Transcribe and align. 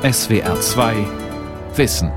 SWR 0.00 0.60
2 0.60 0.94
Wissen. 1.74 2.12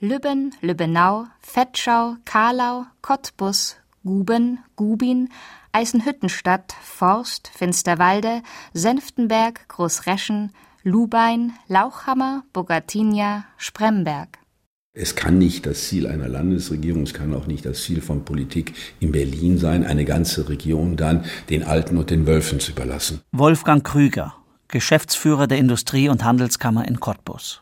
Lübben, 0.00 0.54
Lübbenau, 0.62 1.26
Fettschau, 1.40 2.16
Karlau, 2.24 2.86
Cottbus, 3.02 3.76
Guben, 4.04 4.64
Gubin, 4.74 5.28
Eisenhüttenstadt, 5.72 6.72
Forst, 6.82 7.48
Finsterwalde, 7.48 8.42
Senftenberg, 8.72 9.68
Großreschen, 9.68 10.54
Lubein, 10.82 11.52
Lauchhammer, 11.68 12.42
Bogatinia, 12.54 13.44
Spremberg. 13.58 14.38
Es 14.98 15.14
kann 15.14 15.36
nicht 15.36 15.66
das 15.66 15.88
Ziel 15.88 16.06
einer 16.06 16.26
Landesregierung, 16.26 17.02
es 17.02 17.12
kann 17.12 17.34
auch 17.34 17.46
nicht 17.46 17.66
das 17.66 17.82
Ziel 17.82 18.00
von 18.00 18.24
Politik 18.24 18.72
in 18.98 19.12
Berlin 19.12 19.58
sein, 19.58 19.84
eine 19.84 20.06
ganze 20.06 20.48
Region 20.48 20.96
dann 20.96 21.26
den 21.50 21.64
Alten 21.64 21.98
und 21.98 22.08
den 22.08 22.26
Wölfen 22.26 22.60
zu 22.60 22.72
überlassen. 22.72 23.20
Wolfgang 23.30 23.84
Krüger, 23.84 24.32
Geschäftsführer 24.68 25.48
der 25.48 25.58
Industrie- 25.58 26.08
und 26.08 26.24
Handelskammer 26.24 26.88
in 26.88 26.98
Cottbus. 26.98 27.60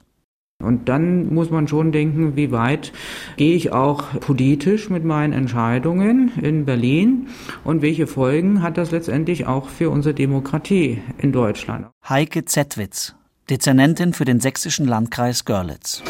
Und 0.63 0.89
dann 0.89 1.35
muss 1.35 1.51
man 1.51 1.67
schon 1.67 1.91
denken, 1.91 2.37
wie 2.37 2.53
weit 2.53 2.93
gehe 3.37 3.57
ich 3.57 3.73
auch 3.73 4.05
politisch 4.21 4.89
mit 4.89 5.05
meinen 5.05 5.33
Entscheidungen 5.33 6.31
in 6.41 6.65
Berlin 6.65 7.27
und 7.65 7.83
welche 7.83 8.07
Folgen 8.07 8.63
hat 8.63 8.79
das 8.79 8.93
letztendlich 8.93 9.45
auch 9.45 9.69
für 9.69 9.91
unsere 9.91 10.15
Demokratie 10.15 11.03
in 11.19 11.33
Deutschland. 11.33 11.89
Heike 12.09 12.45
Zettwitz, 12.45 13.17
Dezernentin 13.51 14.13
für 14.13 14.25
den 14.25 14.39
sächsischen 14.39 14.87
Landkreis 14.87 15.45
Görlitz. 15.45 16.01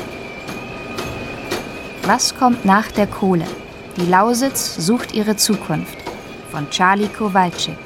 Was 2.07 2.35
kommt 2.35 2.67
nach 2.67 2.93
der 2.93 3.07
Kohle? 3.07 3.47
Die 3.97 4.05
Lausitz 4.05 4.77
sucht 4.77 5.15
ihre 5.15 5.37
Zukunft. 5.37 5.97
Von 6.51 6.69
Charlie 6.69 7.09
Kowalczyk. 7.09 7.79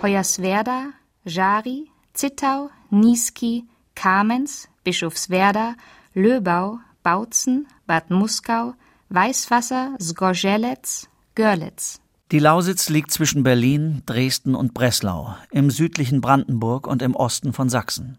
Hoyerswerda, 0.00 0.90
Jari, 1.24 1.90
Zittau, 2.14 2.70
Niesky, 2.90 3.64
Kamenz, 3.96 4.68
Bischofswerda, 4.84 5.74
Löbau, 6.14 6.78
Bautzen, 7.02 7.66
Bad 7.88 8.10
Muskau, 8.10 8.74
Weißwasser, 9.08 9.96
Sgorzelec, 10.00 11.08
Görlitz. 11.34 11.98
Die 12.30 12.38
Lausitz 12.38 12.88
liegt 12.88 13.10
zwischen 13.10 13.42
Berlin, 13.42 14.02
Dresden 14.06 14.54
und 14.54 14.72
Breslau, 14.72 15.34
im 15.50 15.68
südlichen 15.70 16.20
Brandenburg 16.20 16.86
und 16.86 17.02
im 17.02 17.16
Osten 17.16 17.52
von 17.52 17.68
Sachsen. 17.68 18.18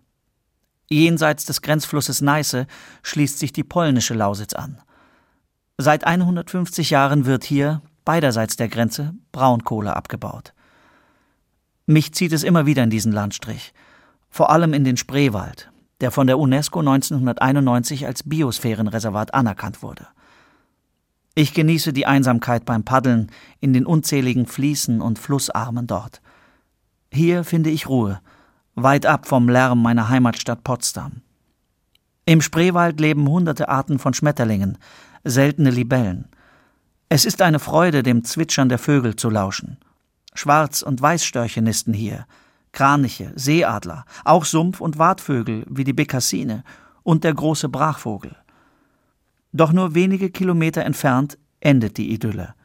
Jenseits 0.93 1.45
des 1.45 1.63
Grenzflusses 1.63 2.21
Neiße 2.21 2.67
schließt 3.01 3.39
sich 3.39 3.51
die 3.51 3.63
polnische 3.63 4.13
Lausitz 4.13 4.53
an. 4.53 4.79
Seit 5.79 6.05
150 6.05 6.91
Jahren 6.91 7.25
wird 7.25 7.43
hier, 7.43 7.81
beiderseits 8.05 8.57
der 8.57 8.67
Grenze, 8.67 9.15
Braunkohle 9.31 9.95
abgebaut. 9.95 10.53
Mich 11.87 12.13
zieht 12.13 12.31
es 12.31 12.43
immer 12.43 12.67
wieder 12.67 12.83
in 12.83 12.91
diesen 12.91 13.11
Landstrich, 13.11 13.73
vor 14.29 14.51
allem 14.51 14.73
in 14.73 14.83
den 14.83 14.95
Spreewald, 14.95 15.71
der 15.99 16.11
von 16.11 16.27
der 16.27 16.37
UNESCO 16.37 16.79
1991 16.79 18.05
als 18.05 18.21
Biosphärenreservat 18.21 19.33
anerkannt 19.33 19.81
wurde. 19.81 20.07
Ich 21.33 21.55
genieße 21.55 21.91
die 21.91 22.05
Einsamkeit 22.05 22.65
beim 22.65 22.83
Paddeln 22.83 23.31
in 23.59 23.73
den 23.73 23.87
unzähligen 23.87 24.45
Fließen 24.45 25.01
und 25.01 25.17
Flussarmen 25.17 25.87
dort. 25.87 26.21
Hier 27.11 27.43
finde 27.43 27.71
ich 27.71 27.89
Ruhe– 27.89 28.21
weit 28.75 29.05
ab 29.05 29.27
vom 29.27 29.49
Lärm 29.49 29.81
meiner 29.81 30.09
Heimatstadt 30.09 30.63
Potsdam. 30.63 31.21
Im 32.25 32.41
Spreewald 32.41 32.99
leben 32.99 33.27
hunderte 33.27 33.69
Arten 33.69 33.99
von 33.99 34.13
Schmetterlingen, 34.13 34.77
seltene 35.23 35.69
Libellen. 35.69 36.27
Es 37.09 37.25
ist 37.25 37.41
eine 37.41 37.59
Freude, 37.59 38.01
dem 38.01 38.23
Zwitschern 38.23 38.69
der 38.69 38.79
Vögel 38.79 39.15
zu 39.15 39.29
lauschen. 39.29 39.77
Schwarz- 40.33 40.81
und 40.81 41.01
Weißstörche 41.01 41.61
nisten 41.61 41.93
hier, 41.93 42.25
Kraniche, 42.71 43.31
Seeadler, 43.35 44.05
auch 44.25 44.45
Sumpf- 44.45 44.81
und 44.81 44.97
Wartvögel 44.97 45.65
wie 45.69 45.83
die 45.83 45.93
Bekassine 45.93 46.63
und 47.03 47.23
der 47.23 47.33
große 47.33 47.69
Brachvogel. 47.69 48.35
Doch 49.51 49.71
nur 49.71 49.93
wenige 49.93 50.31
Kilometer 50.31 50.83
entfernt 50.83 51.37
endet 51.59 51.97
die 51.97 52.11
Idylle. 52.11 52.55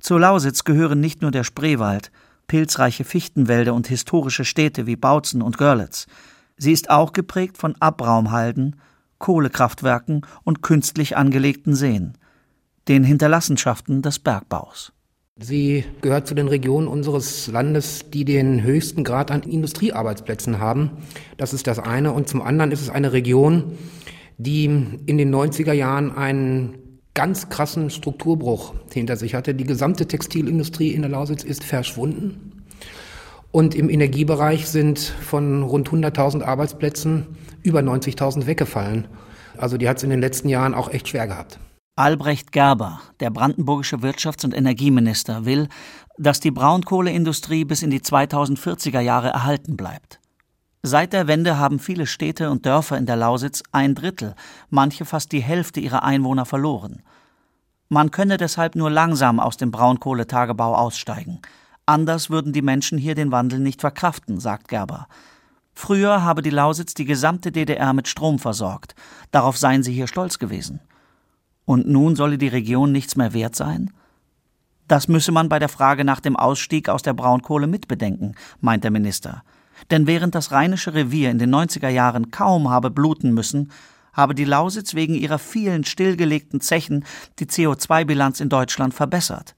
Zur 0.00 0.18
Lausitz 0.18 0.64
gehören 0.64 1.00
nicht 1.00 1.22
nur 1.22 1.30
der 1.30 1.44
Spreewald, 1.44 2.10
pilzreiche 2.50 3.04
Fichtenwälder 3.04 3.74
und 3.74 3.86
historische 3.86 4.44
Städte 4.44 4.84
wie 4.84 4.96
Bautzen 4.96 5.40
und 5.40 5.56
Görlitz. 5.56 6.08
Sie 6.56 6.72
ist 6.72 6.90
auch 6.90 7.12
geprägt 7.12 7.56
von 7.56 7.76
Abraumhalden, 7.78 8.74
Kohlekraftwerken 9.18 10.22
und 10.42 10.60
künstlich 10.60 11.16
angelegten 11.16 11.76
Seen, 11.76 12.18
den 12.88 13.04
Hinterlassenschaften 13.04 14.02
des 14.02 14.18
Bergbaus. 14.18 14.92
Sie 15.38 15.84
gehört 16.00 16.26
zu 16.26 16.34
den 16.34 16.48
Regionen 16.48 16.88
unseres 16.88 17.46
Landes, 17.46 18.10
die 18.10 18.24
den 18.24 18.64
höchsten 18.64 19.04
Grad 19.04 19.30
an 19.30 19.44
Industriearbeitsplätzen 19.44 20.58
haben. 20.58 20.90
Das 21.36 21.54
ist 21.54 21.68
das 21.68 21.78
eine. 21.78 22.10
Und 22.10 22.28
zum 22.28 22.42
anderen 22.42 22.72
ist 22.72 22.82
es 22.82 22.90
eine 22.90 23.12
Region, 23.12 23.78
die 24.38 24.64
in 24.64 25.18
den 25.18 25.32
90er 25.32 25.72
Jahren 25.72 26.10
einen 26.16 26.79
ganz 27.20 27.50
krassen 27.50 27.90
Strukturbruch 27.90 28.72
hinter 28.90 29.14
sich 29.18 29.34
hatte. 29.34 29.54
Die 29.54 29.64
gesamte 29.64 30.08
Textilindustrie 30.08 30.94
in 30.94 31.02
der 31.02 31.10
Lausitz 31.10 31.44
ist 31.44 31.64
verschwunden. 31.64 32.64
Und 33.52 33.74
im 33.74 33.90
Energiebereich 33.90 34.66
sind 34.66 34.98
von 34.98 35.62
rund 35.62 35.90
100.000 35.90 36.42
Arbeitsplätzen 36.42 37.26
über 37.62 37.80
90.000 37.80 38.46
weggefallen. 38.46 39.06
Also 39.58 39.76
die 39.76 39.86
hat 39.86 39.98
es 39.98 40.02
in 40.02 40.08
den 40.08 40.22
letzten 40.22 40.48
Jahren 40.48 40.72
auch 40.72 40.88
echt 40.88 41.08
schwer 41.08 41.26
gehabt. 41.26 41.58
Albrecht 41.94 42.52
Gerber, 42.52 43.02
der 43.20 43.28
brandenburgische 43.28 43.96
Wirtschafts- 43.96 44.46
und 44.46 44.56
Energieminister, 44.56 45.44
will, 45.44 45.68
dass 46.16 46.40
die 46.40 46.50
Braunkohleindustrie 46.50 47.66
bis 47.66 47.82
in 47.82 47.90
die 47.90 48.00
2040er 48.00 49.00
Jahre 49.00 49.28
erhalten 49.28 49.76
bleibt. 49.76 50.19
Seit 50.82 51.12
der 51.12 51.26
Wende 51.26 51.58
haben 51.58 51.78
viele 51.78 52.06
Städte 52.06 52.50
und 52.50 52.64
Dörfer 52.64 52.96
in 52.96 53.04
der 53.04 53.16
Lausitz 53.16 53.62
ein 53.70 53.94
Drittel, 53.94 54.34
manche 54.70 55.04
fast 55.04 55.30
die 55.32 55.40
Hälfte 55.40 55.78
ihrer 55.78 56.04
Einwohner 56.04 56.46
verloren. 56.46 57.02
Man 57.90 58.10
könne 58.10 58.38
deshalb 58.38 58.76
nur 58.76 58.88
langsam 58.90 59.40
aus 59.40 59.58
dem 59.58 59.70
Braunkohletagebau 59.70 60.74
aussteigen. 60.74 61.40
Anders 61.84 62.30
würden 62.30 62.54
die 62.54 62.62
Menschen 62.62 62.96
hier 62.96 63.14
den 63.14 63.30
Wandel 63.30 63.58
nicht 63.58 63.82
verkraften, 63.82 64.40
sagt 64.40 64.68
Gerber. 64.68 65.06
Früher 65.74 66.22
habe 66.22 66.40
die 66.40 66.50
Lausitz 66.50 66.94
die 66.94 67.04
gesamte 67.04 67.52
DDR 67.52 67.92
mit 67.92 68.08
Strom 68.08 68.38
versorgt. 68.38 68.94
Darauf 69.32 69.58
seien 69.58 69.82
sie 69.82 69.92
hier 69.92 70.06
stolz 70.06 70.38
gewesen. 70.38 70.80
Und 71.66 71.88
nun 71.88 72.16
solle 72.16 72.38
die 72.38 72.48
Region 72.48 72.90
nichts 72.90 73.16
mehr 73.16 73.34
wert 73.34 73.54
sein? 73.54 73.92
Das 74.88 75.08
müsse 75.08 75.30
man 75.30 75.48
bei 75.48 75.58
der 75.58 75.68
Frage 75.68 76.04
nach 76.04 76.20
dem 76.20 76.36
Ausstieg 76.36 76.88
aus 76.88 77.02
der 77.02 77.12
Braunkohle 77.12 77.66
mitbedenken, 77.66 78.34
meint 78.60 78.82
der 78.82 78.90
Minister. 78.90 79.42
Denn 79.90 80.06
während 80.06 80.34
das 80.34 80.52
Rheinische 80.52 80.94
Revier 80.94 81.30
in 81.30 81.38
den 81.38 81.54
90er 81.54 81.88
Jahren 81.88 82.30
kaum 82.30 82.70
habe 82.70 82.90
bluten 82.90 83.32
müssen, 83.32 83.70
habe 84.12 84.34
die 84.34 84.44
Lausitz 84.44 84.94
wegen 84.94 85.14
ihrer 85.14 85.38
vielen 85.38 85.84
stillgelegten 85.84 86.60
Zechen 86.60 87.04
die 87.38 87.46
CO2-Bilanz 87.46 88.40
in 88.40 88.48
Deutschland 88.48 88.94
verbessert. 88.94 89.54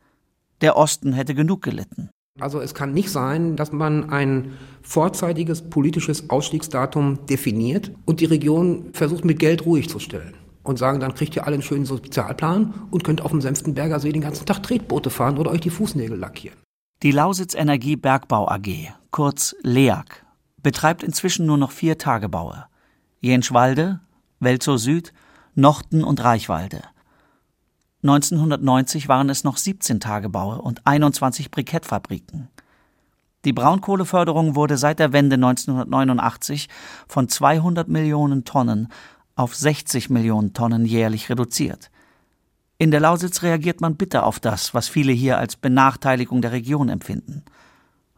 Der 0.61 0.77
Osten 0.77 1.13
hätte 1.13 1.35
genug 1.35 1.63
gelitten. 1.63 2.11
Also 2.41 2.61
es 2.61 2.75
kann 2.75 2.95
nicht 2.95 3.11
sein, 3.11 3.57
dass 3.57 3.73
man 3.73 4.11
ein 4.11 4.53
vorzeitiges 4.83 5.69
politisches 5.69 6.31
Ausstiegsdatum 6.31 7.27
definiert 7.27 7.91
und 8.07 8.21
die 8.21 8.25
Region 8.25 8.91
versucht 8.95 9.25
mit 9.25 9.39
Geld 9.39 9.67
ruhig 9.67 9.89
zu 9.89 9.99
stellen 9.99 10.35
und 10.63 10.79
sagen, 10.79 11.01
dann 11.01 11.15
kriegt 11.15 11.37
ihr 11.37 11.47
alle 11.47 11.55
einen 11.55 11.63
schönen 11.63 11.85
Sozialplan 11.85 12.73
und 12.91 13.05
könnt 13.05 13.21
auf 13.21 13.33
dem 13.33 13.41
Senftenberger 13.41 14.01
See 14.01 14.13
den 14.13 14.23
ganzen 14.23 14.47
Tag 14.47 14.63
Tretboote 14.63 15.11
fahren 15.11 15.37
oder 15.39 15.51
euch 15.51 15.61
die 15.61 15.71
Fußnägel 15.71 16.19
lackieren. 16.19 16.57
Die 17.03 17.11
Lausitz 17.11 17.55
Energie 17.55 17.97
Bergbau 17.97 18.49
AG, 18.49 18.93
kurz 19.11 19.57
LEAG, 19.63 20.25
betreibt 20.63 21.03
inzwischen 21.03 21.47
nur 21.47 21.59
noch 21.59 21.73
vier 21.73 21.99
Tagebaue. 21.99 22.67
Jenschwalde, 23.19 23.99
Welzow 24.39 24.79
Süd, 24.79 25.13
Nochten 25.57 26.05
und 26.05 26.23
Reichwalde. 26.23 26.85
1990 28.05 29.09
waren 29.09 29.31
es 29.31 29.43
noch 29.43 29.57
17 29.57 29.99
Tagebaue 29.99 30.63
und 30.63 30.87
21 30.87 31.51
Brikettfabriken. 31.51 32.51
Die 33.45 33.53
Braunkohleförderung 33.53 34.55
wurde 34.55 34.77
seit 34.77 35.01
der 35.01 35.13
Wende 35.13 35.35
1989 35.35 36.69
von 37.09 37.29
200 37.29 37.89
Millionen 37.89 38.45
Tonnen 38.45 38.87
auf 39.35 39.57
60 39.57 40.09
Millionen 40.09 40.53
Tonnen 40.53 40.85
jährlich 40.85 41.29
reduziert. 41.29 41.91
In 42.83 42.91
der 42.91 42.99
Lausitz 42.99 43.45
reagiert 43.45 43.81
man 43.81 43.95
bitter 43.95 44.27
auf 44.27 44.41
das, 44.41 44.75
was 44.75 44.89
viele 44.89 45.13
hier 45.13 45.39
als 45.39 45.55
Benachteiligung 45.55 46.43
der 46.43 46.51
Region 46.51 46.89
empfinden. 46.89 47.45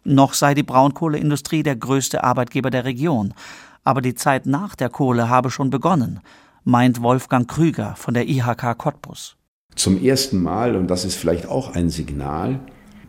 Noch 0.04 0.32
sei 0.32 0.54
die 0.54 0.62
Braunkohleindustrie 0.62 1.62
der 1.62 1.76
größte 1.76 2.24
Arbeitgeber 2.24 2.70
der 2.70 2.86
Region, 2.86 3.34
aber 3.82 4.00
die 4.00 4.14
Zeit 4.14 4.46
nach 4.46 4.74
der 4.74 4.88
Kohle 4.88 5.28
habe 5.28 5.50
schon 5.50 5.68
begonnen, 5.68 6.20
meint 6.64 7.02
Wolfgang 7.02 7.46
Krüger 7.46 7.94
von 7.96 8.14
der 8.14 8.26
IHK 8.26 8.78
Cottbus. 8.78 9.36
Zum 9.76 10.02
ersten 10.02 10.42
Mal, 10.42 10.76
und 10.76 10.86
das 10.86 11.04
ist 11.04 11.16
vielleicht 11.16 11.44
auch 11.44 11.74
ein 11.74 11.90
Signal, 11.90 12.58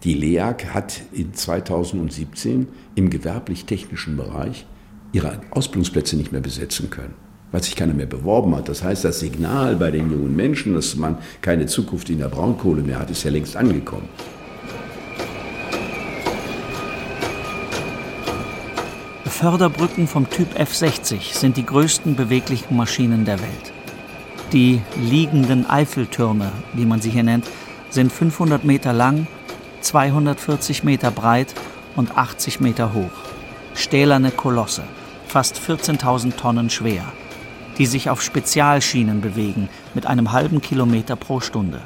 die 0.04 0.14
LEAG 0.14 0.74
hat 0.74 1.04
in 1.14 1.34
2017 1.34 2.68
im 2.96 3.10
gewerblich-technischen 3.10 4.18
Bereich 4.18 4.66
ihre 5.14 5.40
Ausbildungsplätze 5.52 6.18
nicht 6.18 6.34
mehr 6.34 6.42
besetzen 6.42 6.90
können 6.90 7.25
weil 7.56 7.64
sich 7.64 7.78
keiner 7.78 7.94
mehr 7.94 8.06
beworben 8.06 8.54
hat. 8.54 8.68
Das 8.68 8.84
heißt, 8.84 9.06
das 9.06 9.22
Signal 9.22 9.78
bei 9.78 9.90
den 9.90 10.12
jungen 10.12 10.36
Menschen, 10.36 10.74
dass 10.74 10.98
man 10.98 11.20
keine 11.40 11.68
Zukunft 11.68 12.10
in 12.10 12.18
der 12.18 12.28
Braunkohle 12.28 12.82
mehr 12.82 13.00
hat, 13.00 13.10
ist 13.10 13.24
ja 13.24 13.32
längst 13.32 13.56
angekommen. 13.56 14.10
Förderbrücken 19.26 20.06
vom 20.06 20.30
Typ 20.30 20.60
F60 20.60 21.34
sind 21.34 21.56
die 21.56 21.66
größten 21.66 22.18
beweglichen 22.18 22.76
Maschinen 22.76 23.24
der 23.24 23.40
Welt. 23.40 23.72
Die 24.52 24.82
liegenden 25.02 25.66
Eiffeltürme, 25.66 26.52
wie 26.74 26.86
man 26.86 27.00
sie 27.00 27.10
hier 27.10 27.24
nennt, 27.24 27.46
sind 27.90 28.12
500 28.12 28.66
Meter 28.66 28.92
lang, 28.92 29.28
240 29.80 30.84
Meter 30.84 31.10
breit 31.10 31.54
und 31.96 32.18
80 32.18 32.60
Meter 32.60 32.94
hoch. 32.94 33.16
Stählerne 33.76 34.32
Kolosse, 34.32 34.84
fast 35.26 35.58
14.000 35.58 36.36
Tonnen 36.36 36.70
schwer 36.70 37.06
die 37.78 37.86
sich 37.86 38.10
auf 38.10 38.22
Spezialschienen 38.22 39.22
bewegen 39.22 39.70
mit 39.94 40.06
einem 40.06 40.32
halben 40.32 40.62
Kilometer 40.62 41.16
pro 41.16 41.40
Stunde. 41.40 41.82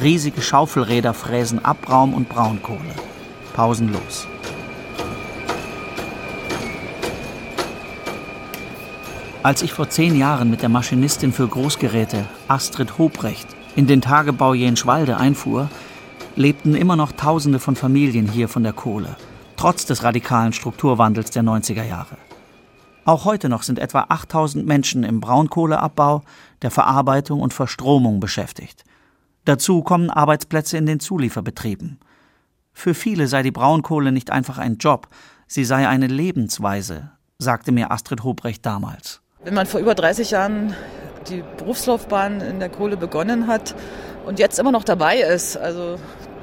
Riesige 0.00 0.40
Schaufelräder 0.40 1.14
fräsen 1.14 1.64
Abraum 1.64 2.14
und 2.14 2.28
Braunkohle. 2.28 2.94
Pausenlos. 3.52 4.26
Als 9.42 9.62
ich 9.62 9.72
vor 9.72 9.88
zehn 9.88 10.18
Jahren 10.18 10.50
mit 10.50 10.62
der 10.62 10.68
Maschinistin 10.68 11.32
für 11.32 11.48
Großgeräte 11.48 12.26
Astrid 12.46 12.98
Hobrecht 12.98 13.48
in 13.74 13.86
den 13.86 14.02
Tagebau 14.02 14.52
Jenschwalde 14.52 15.16
einfuhr, 15.16 15.70
lebten 16.36 16.74
immer 16.74 16.94
noch 16.94 17.12
Tausende 17.12 17.58
von 17.58 17.74
Familien 17.74 18.28
hier 18.28 18.48
von 18.48 18.62
der 18.62 18.74
Kohle, 18.74 19.16
trotz 19.56 19.86
des 19.86 20.02
radikalen 20.02 20.52
Strukturwandels 20.52 21.30
der 21.30 21.42
90er 21.42 21.84
Jahre. 21.84 22.16
Auch 23.04 23.24
heute 23.24 23.48
noch 23.48 23.62
sind 23.62 23.78
etwa 23.78 24.06
8000 24.08 24.66
Menschen 24.66 25.04
im 25.04 25.20
Braunkohleabbau, 25.20 26.22
der 26.62 26.70
Verarbeitung 26.70 27.40
und 27.40 27.54
Verstromung 27.54 28.20
beschäftigt. 28.20 28.84
Dazu 29.44 29.82
kommen 29.82 30.10
Arbeitsplätze 30.10 30.76
in 30.76 30.86
den 30.86 31.00
Zulieferbetrieben. 31.00 31.98
Für 32.72 32.94
viele 32.94 33.26
sei 33.26 33.42
die 33.42 33.50
Braunkohle 33.50 34.12
nicht 34.12 34.30
einfach 34.30 34.58
ein 34.58 34.76
Job, 34.76 35.08
sie 35.46 35.64
sei 35.64 35.88
eine 35.88 36.06
Lebensweise, 36.06 37.10
sagte 37.38 37.72
mir 37.72 37.90
Astrid 37.90 38.22
Hobrecht 38.22 38.64
damals. 38.64 39.20
Wenn 39.42 39.54
man 39.54 39.66
vor 39.66 39.80
über 39.80 39.94
30 39.94 40.30
Jahren 40.30 40.74
die 41.28 41.42
Berufslaufbahn 41.56 42.40
in 42.40 42.60
der 42.60 42.68
Kohle 42.68 42.96
begonnen 42.96 43.46
hat 43.46 43.74
und 44.26 44.38
jetzt 44.38 44.58
immer 44.58 44.72
noch 44.72 44.84
dabei 44.84 45.16
ist, 45.16 45.56
also 45.56 45.96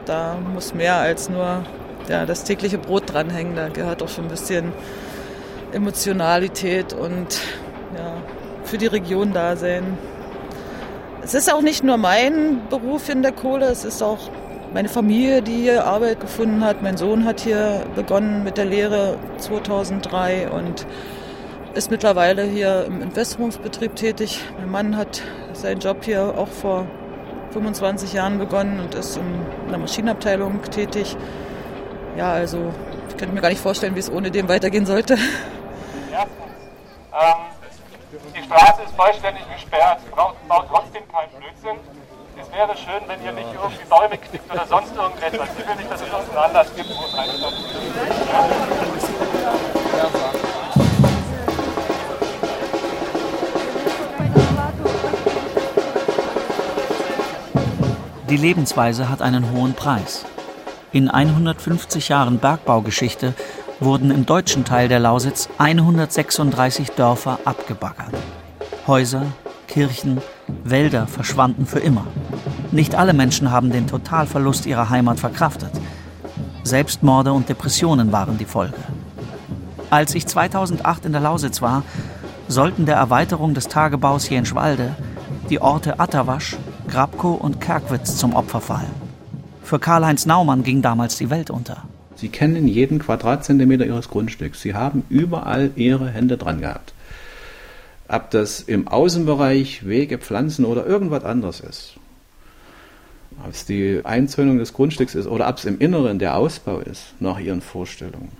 da 0.05 0.37
muss 0.53 0.73
mehr 0.73 0.95
als 0.95 1.29
nur 1.29 1.63
ja, 2.09 2.25
das 2.25 2.43
tägliche 2.43 2.77
Brot 2.77 3.13
dranhängen. 3.13 3.55
Da 3.55 3.69
gehört 3.69 4.01
auch 4.01 4.09
schon 4.09 4.25
ein 4.25 4.29
bisschen 4.29 4.71
Emotionalität 5.73 6.93
und 6.93 7.41
ja, 7.95 8.13
für 8.63 8.77
die 8.77 8.87
Region 8.87 9.33
da 9.33 9.55
sein. 9.55 9.97
Es 11.23 11.33
ist 11.33 11.51
auch 11.53 11.61
nicht 11.61 11.83
nur 11.83 11.97
mein 11.97 12.61
Beruf 12.69 13.09
in 13.09 13.21
der 13.21 13.33
Kohle, 13.33 13.65
es 13.65 13.83
ist 13.83 14.01
auch 14.01 14.29
meine 14.73 14.89
Familie, 14.89 15.41
die 15.41 15.55
hier 15.55 15.85
Arbeit 15.85 16.19
gefunden 16.19 16.63
hat. 16.63 16.81
Mein 16.81 16.97
Sohn 16.97 17.25
hat 17.25 17.41
hier 17.41 17.83
begonnen 17.95 18.43
mit 18.43 18.57
der 18.57 18.65
Lehre 18.65 19.17
2003 19.37 20.49
und 20.49 20.85
ist 21.73 21.91
mittlerweile 21.91 22.43
hier 22.43 22.85
im 22.85 23.01
Entwässerungsbetrieb 23.01 23.95
tätig. 23.95 24.41
Mein 24.59 24.71
Mann 24.71 24.97
hat 24.97 25.21
seinen 25.53 25.79
Job 25.79 26.03
hier 26.03 26.33
auch 26.37 26.47
vor 26.47 26.87
25 27.51 28.13
Jahren 28.13 28.39
begonnen 28.39 28.79
und 28.79 28.95
ist 28.95 29.17
in 29.17 29.69
der 29.69 29.77
Maschinenabteilung 29.77 30.61
tätig. 30.63 31.15
Ja, 32.17 32.31
also 32.31 32.73
ich 33.09 33.17
könnte 33.17 33.33
mir 33.33 33.41
gar 33.41 33.49
nicht 33.49 33.61
vorstellen, 33.61 33.95
wie 33.95 33.99
es 33.99 34.11
ohne 34.11 34.31
dem 34.31 34.49
weitergehen 34.49 34.85
sollte. 34.85 35.17
Ähm, 37.19 37.33
die 38.35 38.43
Straße 38.43 38.83
ist 38.83 38.95
vollständig 38.95 39.43
gesperrt. 39.51 39.99
Baut, 40.15 40.35
baut 40.47 40.67
trotzdem 40.69 41.01
keinen 41.11 41.31
Blödsinn. 41.31 41.79
Es 42.39 42.51
wäre 42.51 42.77
schön, 42.77 43.01
wenn 43.07 43.23
ihr 43.25 43.31
nicht 43.31 43.47
irgendwie 43.51 43.85
Bäume 43.85 44.17
knickt 44.19 44.51
oder 44.51 44.67
sonst 44.67 44.95
irgendetwas. 44.95 45.49
Ich 45.57 45.67
will 45.67 45.75
nicht, 45.77 45.91
dass 45.91 46.01
es 46.01 46.07
irgendeinen 46.07 46.37
Anlass 46.37 46.75
gibt, 46.75 46.89
wo 46.89 47.05
es 47.05 47.15
einfach 47.15 47.51
ja. 48.31 48.45
Die 58.29 58.37
Lebensweise 58.37 59.09
hat 59.09 59.23
einen 59.23 59.51
hohen 59.53 59.73
Preis. 59.73 60.25
In 60.91 61.09
150 61.09 62.09
Jahren 62.09 62.37
Bergbaugeschichte 62.37 63.33
wurden 63.79 64.11
im 64.11 64.25
deutschen 64.25 64.65
Teil 64.65 64.87
der 64.87 64.99
Lausitz 64.99 65.49
136 65.57 66.91
Dörfer 66.91 67.39
abgebaggert. 67.45 68.13
Häuser, 68.87 69.23
Kirchen, 69.67 70.21
Wälder 70.63 71.07
verschwanden 71.07 71.65
für 71.65 71.79
immer. 71.79 72.07
Nicht 72.71 72.95
alle 72.95 73.13
Menschen 73.13 73.51
haben 73.51 73.71
den 73.71 73.87
Totalverlust 73.87 74.65
ihrer 74.65 74.89
Heimat 74.89 75.19
verkraftet. 75.19 75.71
Selbstmorde 76.63 77.33
und 77.33 77.49
Depressionen 77.49 78.11
waren 78.11 78.37
die 78.37 78.45
Folge. 78.45 78.77
Als 79.89 80.15
ich 80.15 80.27
2008 80.27 81.05
in 81.05 81.11
der 81.11 81.21
Lausitz 81.21 81.61
war, 81.61 81.83
sollten 82.47 82.85
der 82.85 82.95
Erweiterung 82.95 83.53
des 83.53 83.67
Tagebaus 83.67 84.29
Jenschwalde 84.29 84.95
die 85.49 85.61
Orte 85.61 85.99
Atterwasch, 85.99 86.57
Grabko 86.89 87.33
und 87.33 87.61
Kerkwitz 87.61 88.17
zum 88.17 88.33
Opfer 88.33 88.59
fallen. 88.59 88.91
Für 89.63 89.79
Karl-Heinz 89.79 90.25
Naumann 90.25 90.63
ging 90.63 90.81
damals 90.81 91.17
die 91.17 91.29
Welt 91.29 91.49
unter. 91.49 91.76
Sie 92.17 92.29
kennen 92.29 92.67
jeden 92.67 92.99
Quadratzentimeter 92.99 93.85
Ihres 93.85 94.09
Grundstücks. 94.09 94.61
Sie 94.61 94.73
haben 94.73 95.03
überall 95.09 95.71
Ihre 95.75 96.09
Hände 96.09 96.37
dran 96.37 96.61
gehabt. 96.61 96.93
Ob 98.07 98.31
das 98.31 98.61
im 98.61 98.87
Außenbereich 98.87 99.87
Wege, 99.87 100.17
Pflanzen 100.17 100.65
oder 100.65 100.85
irgendwas 100.85 101.23
anderes 101.23 101.59
ist. 101.59 101.93
Ob 103.45 103.53
es 103.53 103.65
die 103.65 104.01
Einzäunung 104.03 104.57
des 104.57 104.73
Grundstücks 104.73 105.13
ist 105.13 105.27
oder 105.27 105.47
ob 105.47 105.57
es 105.57 105.65
im 105.65 105.79
Inneren 105.79 106.17
der 106.17 106.35
Ausbau 106.37 106.79
ist, 106.79 107.13
nach 107.19 107.39
Ihren 107.39 107.61
Vorstellungen. 107.61 108.31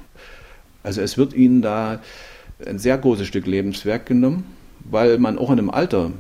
Also 0.82 1.02
es 1.02 1.18
wird 1.18 1.34
Ihnen 1.34 1.62
da 1.62 2.00
ein 2.66 2.80
sehr 2.80 2.98
großes 2.98 3.28
Stück 3.28 3.46
Lebenswerk 3.46 4.08
genommen, 4.08 4.46
weil 4.86 5.20
man 5.20 5.38
auch 5.38 5.52
in 5.52 5.60
einem 5.60 5.70
Alter, 5.70 6.12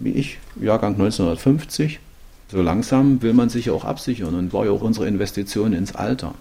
wie 0.00 0.12
ich, 0.12 0.38
Jahrgang 0.58 0.94
1950. 0.94 2.00
So 2.48 2.62
langsam 2.62 3.20
will 3.20 3.34
man 3.34 3.50
sich 3.50 3.70
auch 3.70 3.84
absichern 3.84 4.34
und 4.34 4.52
war 4.52 4.64
ja 4.64 4.70
auch 4.70 4.82
unsere 4.82 5.06
Investition 5.06 5.74
ins 5.74 5.94
Alter. 5.94 6.34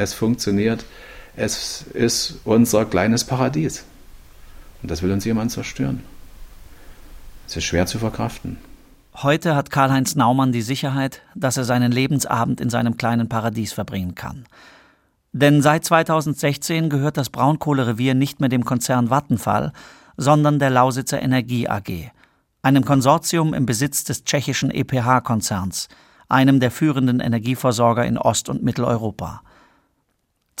Es 0.00 0.14
funktioniert, 0.14 0.86
es 1.36 1.82
ist 1.92 2.38
unser 2.44 2.86
kleines 2.86 3.24
Paradies. 3.24 3.84
Und 4.80 4.90
das 4.90 5.02
will 5.02 5.12
uns 5.12 5.26
jemand 5.26 5.52
zerstören. 5.52 6.02
Es 7.46 7.58
ist 7.58 7.64
schwer 7.64 7.84
zu 7.84 7.98
verkraften. 7.98 8.56
Heute 9.14 9.54
hat 9.54 9.68
Karl-Heinz 9.68 10.14
Naumann 10.14 10.52
die 10.52 10.62
Sicherheit, 10.62 11.20
dass 11.34 11.58
er 11.58 11.64
seinen 11.64 11.92
Lebensabend 11.92 12.62
in 12.62 12.70
seinem 12.70 12.96
kleinen 12.96 13.28
Paradies 13.28 13.74
verbringen 13.74 14.14
kann. 14.14 14.46
Denn 15.32 15.60
seit 15.60 15.84
2016 15.84 16.88
gehört 16.88 17.18
das 17.18 17.28
Braunkohlerevier 17.28 18.14
nicht 18.14 18.40
mehr 18.40 18.48
dem 18.48 18.64
Konzern 18.64 19.10
Vattenfall, 19.10 19.70
sondern 20.16 20.58
der 20.58 20.70
Lausitzer 20.70 21.20
Energie 21.20 21.68
AG, 21.68 22.10
einem 22.62 22.86
Konsortium 22.86 23.52
im 23.52 23.66
Besitz 23.66 24.04
des 24.04 24.24
tschechischen 24.24 24.70
EPH-Konzerns, 24.70 25.88
einem 26.30 26.58
der 26.58 26.70
führenden 26.70 27.20
Energieversorger 27.20 28.06
in 28.06 28.16
Ost- 28.16 28.48
und 28.48 28.62
Mitteleuropa. 28.62 29.42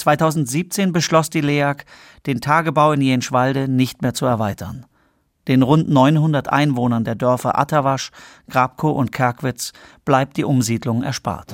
2017 0.00 0.92
beschloss 0.92 1.30
die 1.30 1.40
LEAG, 1.40 1.84
den 2.26 2.40
Tagebau 2.40 2.92
in 2.92 3.02
Jenschwalde 3.02 3.68
nicht 3.68 4.02
mehr 4.02 4.14
zu 4.14 4.26
erweitern. 4.26 4.86
Den 5.46 5.62
rund 5.62 5.88
900 5.88 6.50
Einwohnern 6.50 7.04
der 7.04 7.14
Dörfer 7.14 7.58
Atterwasch, 7.58 8.10
Grabko 8.48 8.90
und 8.90 9.12
Kerkwitz 9.12 9.72
bleibt 10.04 10.36
die 10.36 10.44
Umsiedlung 10.44 11.02
erspart. 11.02 11.52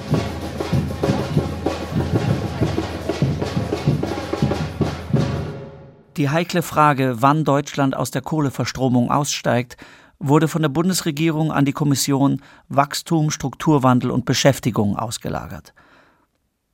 Die 6.17 6.31
heikle 6.31 6.63
Frage, 6.63 7.17
wann 7.21 7.45
Deutschland 7.45 7.95
aus 7.95 8.11
der 8.11 8.23
Kohleverstromung 8.23 9.11
aussteigt, 9.11 9.77
wurde 10.19 10.49
von 10.49 10.63
der 10.63 10.71
Bundesregierung 10.71 11.53
an 11.53 11.65
die 11.65 11.73
Kommission 11.73 12.41
Wachstum, 12.69 13.31
Strukturwandel 13.31 14.11
und 14.11 14.25
Beschäftigung 14.25 14.97
ausgelagert. 14.97 15.75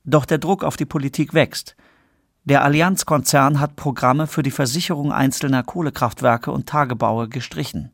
Doch 0.03 0.25
der 0.25 0.37
Druck 0.37 0.63
auf 0.63 0.77
die 0.77 0.85
Politik 0.85 1.33
wächst. 1.33 1.75
Der 2.45 2.63
Allianzkonzern 2.63 3.59
hat 3.59 3.77
Programme 3.77 4.27
für 4.27 4.43
die 4.43 4.51
Versicherung 4.51 5.13
einzelner 5.13 5.63
Kohlekraftwerke 5.63 6.51
und 6.51 6.67
Tagebaue 6.67 7.29
gestrichen. 7.29 7.91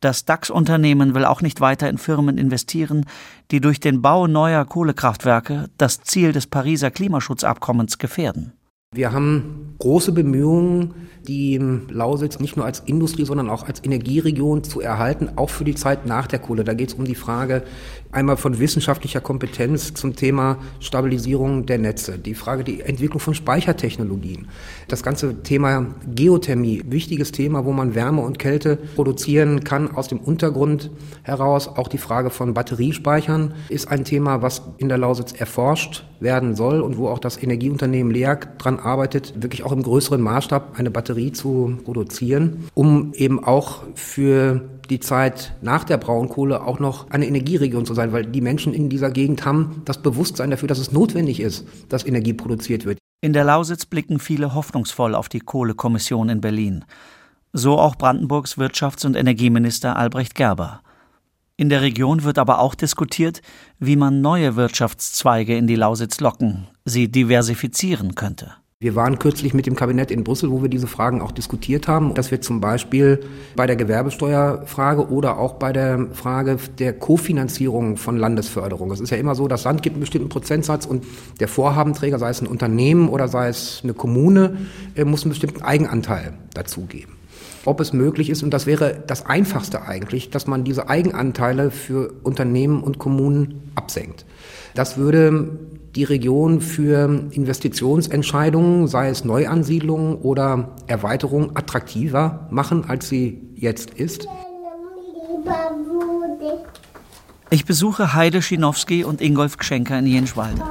Das 0.00 0.24
DAX-Unternehmen 0.24 1.14
will 1.14 1.24
auch 1.24 1.40
nicht 1.40 1.60
weiter 1.60 1.88
in 1.88 1.98
Firmen 1.98 2.36
investieren, 2.36 3.06
die 3.50 3.60
durch 3.60 3.80
den 3.80 4.02
Bau 4.02 4.26
neuer 4.26 4.64
Kohlekraftwerke 4.64 5.70
das 5.78 6.02
Ziel 6.02 6.32
des 6.32 6.46
Pariser 6.46 6.90
Klimaschutzabkommens 6.90 7.98
gefährden. 7.98 8.52
Wir 8.94 9.12
haben 9.12 9.74
große 9.80 10.12
Bemühungen, 10.12 10.94
die 11.26 11.58
Lausitz 11.90 12.38
nicht 12.38 12.56
nur 12.56 12.64
als 12.64 12.80
Industrie, 12.80 13.24
sondern 13.24 13.50
auch 13.50 13.66
als 13.66 13.82
Energieregion 13.84 14.62
zu 14.62 14.80
erhalten, 14.80 15.30
auch 15.34 15.50
für 15.50 15.64
die 15.64 15.74
Zeit 15.74 16.06
nach 16.06 16.28
der 16.28 16.38
Kohle. 16.38 16.62
Da 16.62 16.74
geht 16.74 16.90
es 16.90 16.94
um 16.94 17.04
die 17.04 17.16
Frage 17.16 17.64
Einmal 18.14 18.36
von 18.36 18.60
wissenschaftlicher 18.60 19.20
Kompetenz 19.20 19.92
zum 19.92 20.14
Thema 20.14 20.58
Stabilisierung 20.78 21.66
der 21.66 21.78
Netze, 21.78 22.16
die 22.16 22.36
Frage 22.36 22.62
die 22.62 22.80
Entwicklung 22.80 23.18
von 23.18 23.34
Speichertechnologien, 23.34 24.46
das 24.86 25.02
ganze 25.02 25.42
Thema 25.42 25.86
Geothermie, 26.14 26.84
wichtiges 26.86 27.32
Thema, 27.32 27.64
wo 27.64 27.72
man 27.72 27.96
Wärme 27.96 28.22
und 28.22 28.38
Kälte 28.38 28.76
produzieren 28.94 29.64
kann 29.64 29.96
aus 29.96 30.06
dem 30.06 30.20
Untergrund 30.20 30.92
heraus. 31.24 31.66
Auch 31.66 31.88
die 31.88 31.98
Frage 31.98 32.30
von 32.30 32.54
Batteriespeichern 32.54 33.54
ist 33.68 33.88
ein 33.88 34.04
Thema, 34.04 34.42
was 34.42 34.62
in 34.78 34.88
der 34.88 34.98
Lausitz 34.98 35.32
erforscht 35.32 36.04
werden 36.24 36.56
soll 36.56 36.80
und 36.80 36.98
wo 36.98 37.06
auch 37.06 37.20
das 37.20 37.40
Energieunternehmen 37.40 38.12
LEAG 38.12 38.58
dran 38.58 38.80
arbeitet, 38.80 39.34
wirklich 39.40 39.62
auch 39.62 39.70
im 39.70 39.84
größeren 39.84 40.20
Maßstab 40.20 40.76
eine 40.76 40.90
Batterie 40.90 41.30
zu 41.30 41.78
produzieren, 41.84 42.64
um 42.74 43.12
eben 43.14 43.44
auch 43.44 43.84
für 43.94 44.62
die 44.90 44.98
Zeit 44.98 45.54
nach 45.62 45.84
der 45.84 45.98
Braunkohle 45.98 46.62
auch 46.62 46.80
noch 46.80 47.10
eine 47.10 47.26
Energieregion 47.26 47.86
zu 47.86 47.94
sein, 47.94 48.12
weil 48.12 48.26
die 48.26 48.40
Menschen 48.40 48.74
in 48.74 48.88
dieser 48.88 49.10
Gegend 49.10 49.44
haben 49.44 49.82
das 49.84 50.02
Bewusstsein 50.02 50.50
dafür, 50.50 50.68
dass 50.68 50.78
es 50.78 50.90
notwendig 50.90 51.38
ist, 51.38 51.66
dass 51.88 52.04
Energie 52.04 52.32
produziert 52.32 52.84
wird. 52.84 52.98
In 53.20 53.32
der 53.32 53.44
Lausitz 53.44 53.86
blicken 53.86 54.18
viele 54.18 54.54
hoffnungsvoll 54.54 55.14
auf 55.14 55.28
die 55.28 55.40
Kohlekommission 55.40 56.28
in 56.28 56.40
Berlin. 56.40 56.84
So 57.52 57.78
auch 57.78 57.94
Brandenburgs 57.96 58.58
Wirtschafts- 58.58 59.06
und 59.06 59.14
Energieminister 59.14 59.96
Albrecht 59.96 60.34
Gerber. 60.34 60.80
In 61.56 61.68
der 61.68 61.82
Region 61.82 62.24
wird 62.24 62.38
aber 62.38 62.58
auch 62.58 62.74
diskutiert, 62.74 63.40
wie 63.78 63.94
man 63.94 64.20
neue 64.20 64.56
Wirtschaftszweige 64.56 65.56
in 65.56 65.68
die 65.68 65.76
Lausitz 65.76 66.18
locken, 66.18 66.66
sie 66.84 67.08
diversifizieren 67.08 68.16
könnte. 68.16 68.54
Wir 68.80 68.96
waren 68.96 69.20
kürzlich 69.20 69.54
mit 69.54 69.66
dem 69.66 69.76
Kabinett 69.76 70.10
in 70.10 70.24
Brüssel, 70.24 70.50
wo 70.50 70.62
wir 70.62 70.68
diese 70.68 70.88
Fragen 70.88 71.22
auch 71.22 71.30
diskutiert 71.30 71.86
haben, 71.86 72.12
dass 72.14 72.32
wir 72.32 72.40
zum 72.40 72.60
Beispiel 72.60 73.20
bei 73.54 73.68
der 73.68 73.76
Gewerbesteuerfrage 73.76 75.08
oder 75.10 75.38
auch 75.38 75.54
bei 75.54 75.72
der 75.72 76.08
Frage 76.12 76.58
der 76.80 76.92
Kofinanzierung 76.92 77.98
von 77.98 78.18
Landesförderung. 78.18 78.90
Es 78.90 78.98
ist 78.98 79.10
ja 79.10 79.16
immer 79.16 79.36
so, 79.36 79.46
das 79.46 79.62
Land 79.62 79.84
gibt 79.84 79.94
einen 79.94 80.00
bestimmten 80.00 80.30
Prozentsatz 80.30 80.86
und 80.86 81.04
der 81.38 81.46
Vorhabenträger, 81.46 82.18
sei 82.18 82.30
es 82.30 82.42
ein 82.42 82.48
Unternehmen 82.48 83.08
oder 83.08 83.28
sei 83.28 83.46
es 83.46 83.80
eine 83.84 83.94
Kommune, 83.94 84.56
äh, 84.96 85.04
muss 85.04 85.22
einen 85.22 85.30
bestimmten 85.30 85.62
Eigenanteil 85.62 86.34
dazugeben 86.52 87.14
ob 87.64 87.80
es 87.80 87.92
möglich 87.92 88.30
ist, 88.30 88.42
und 88.42 88.50
das 88.50 88.66
wäre 88.66 89.02
das 89.06 89.26
Einfachste 89.26 89.82
eigentlich, 89.82 90.30
dass 90.30 90.46
man 90.46 90.64
diese 90.64 90.88
Eigenanteile 90.88 91.70
für 91.70 92.12
Unternehmen 92.22 92.82
und 92.82 92.98
Kommunen 92.98 93.72
absenkt. 93.74 94.24
Das 94.74 94.96
würde 94.96 95.58
die 95.94 96.04
Region 96.04 96.60
für 96.60 97.28
Investitionsentscheidungen, 97.30 98.88
sei 98.88 99.08
es 99.08 99.24
Neuansiedlung 99.24 100.20
oder 100.22 100.70
Erweiterung, 100.86 101.56
attraktiver 101.56 102.48
machen, 102.50 102.84
als 102.88 103.08
sie 103.08 103.40
jetzt 103.54 103.90
ist? 103.90 104.26
Ich 107.50 107.64
besuche 107.64 108.14
Heide 108.14 108.42
Schinowski 108.42 109.04
und 109.04 109.20
Ingolf 109.20 109.58
Gschenker 109.58 109.98
in 110.00 110.06
Jenschwalde. 110.06 110.62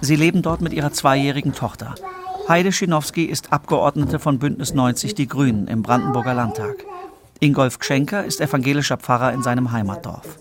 Sie 0.00 0.16
leben 0.16 0.42
dort 0.42 0.60
mit 0.60 0.72
ihrer 0.72 0.92
zweijährigen 0.92 1.52
Tochter. 1.52 1.94
Heide 2.50 2.72
Schinowski 2.72 3.26
ist 3.26 3.52
Abgeordnete 3.52 4.18
von 4.18 4.40
Bündnis 4.40 4.74
90 4.74 5.14
Die 5.14 5.28
Grünen 5.28 5.68
im 5.68 5.82
Brandenburger 5.82 6.34
Landtag. 6.34 6.84
Ingolf 7.38 7.78
Gschenker 7.78 8.24
ist 8.24 8.40
evangelischer 8.40 8.96
Pfarrer 8.96 9.32
in 9.32 9.44
seinem 9.44 9.70
Heimatdorf. 9.70 10.36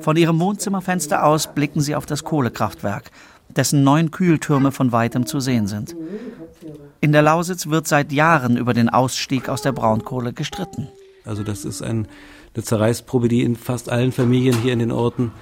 Von 0.00 0.16
ihrem 0.16 0.40
Wohnzimmerfenster 0.40 1.22
aus 1.22 1.52
blicken 1.52 1.82
sie 1.82 1.96
auf 1.96 2.06
das 2.06 2.24
Kohlekraftwerk, 2.24 3.10
dessen 3.50 3.84
neun 3.84 4.10
Kühltürme 4.10 4.72
von 4.72 4.90
weitem 4.90 5.26
zu 5.26 5.38
sehen 5.38 5.66
sind. 5.66 5.94
In 7.02 7.12
der 7.12 7.20
Lausitz 7.20 7.66
wird 7.66 7.86
seit 7.86 8.10
Jahren 8.10 8.56
über 8.56 8.72
den 8.72 8.88
Ausstieg 8.88 9.50
aus 9.50 9.60
der 9.60 9.72
Braunkohle 9.72 10.32
gestritten. 10.32 10.88
Also 11.26 11.42
das 11.42 11.66
ist 11.66 11.82
ein, 11.82 12.08
eine 12.54 12.64
Zerreißprobe, 12.64 13.28
die 13.28 13.42
in 13.42 13.56
fast 13.56 13.90
allen 13.90 14.12
Familien 14.12 14.56
hier 14.56 14.72
in 14.72 14.78
den 14.78 14.92
Orten 14.92 15.32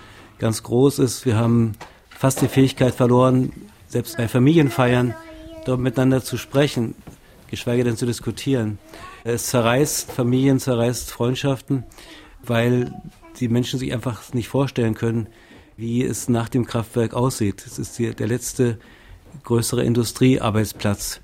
ganz 0.40 0.64
groß 0.64 0.98
ist. 0.98 1.26
Wir 1.26 1.36
haben 1.36 1.74
fast 2.08 2.42
die 2.42 2.48
Fähigkeit 2.48 2.92
verloren, 2.92 3.52
selbst 3.86 4.16
bei 4.16 4.26
Familienfeiern 4.26 5.14
dort 5.64 5.80
miteinander 5.80 6.22
zu 6.22 6.36
sprechen, 6.36 6.94
geschweige 7.48 7.84
denn 7.84 7.96
zu 7.96 8.06
diskutieren. 8.06 8.78
Es 9.24 9.46
zerreißt 9.46 10.10
Familien, 10.10 10.58
zerreißt 10.58 11.10
Freundschaften, 11.10 11.84
weil 12.42 12.94
die 13.38 13.48
Menschen 13.48 13.78
sich 13.78 13.92
einfach 13.92 14.32
nicht 14.32 14.48
vorstellen 14.48 14.94
können, 14.94 15.28
wie 15.76 16.02
es 16.02 16.28
nach 16.28 16.48
dem 16.48 16.66
Kraftwerk 16.66 17.14
aussieht. 17.14 17.64
Es 17.66 17.78
ist 17.78 17.98
die, 17.98 18.14
der 18.14 18.28
letzte 18.28 18.78
größere 19.44 19.84
Industriearbeitsplatz. 19.84 21.20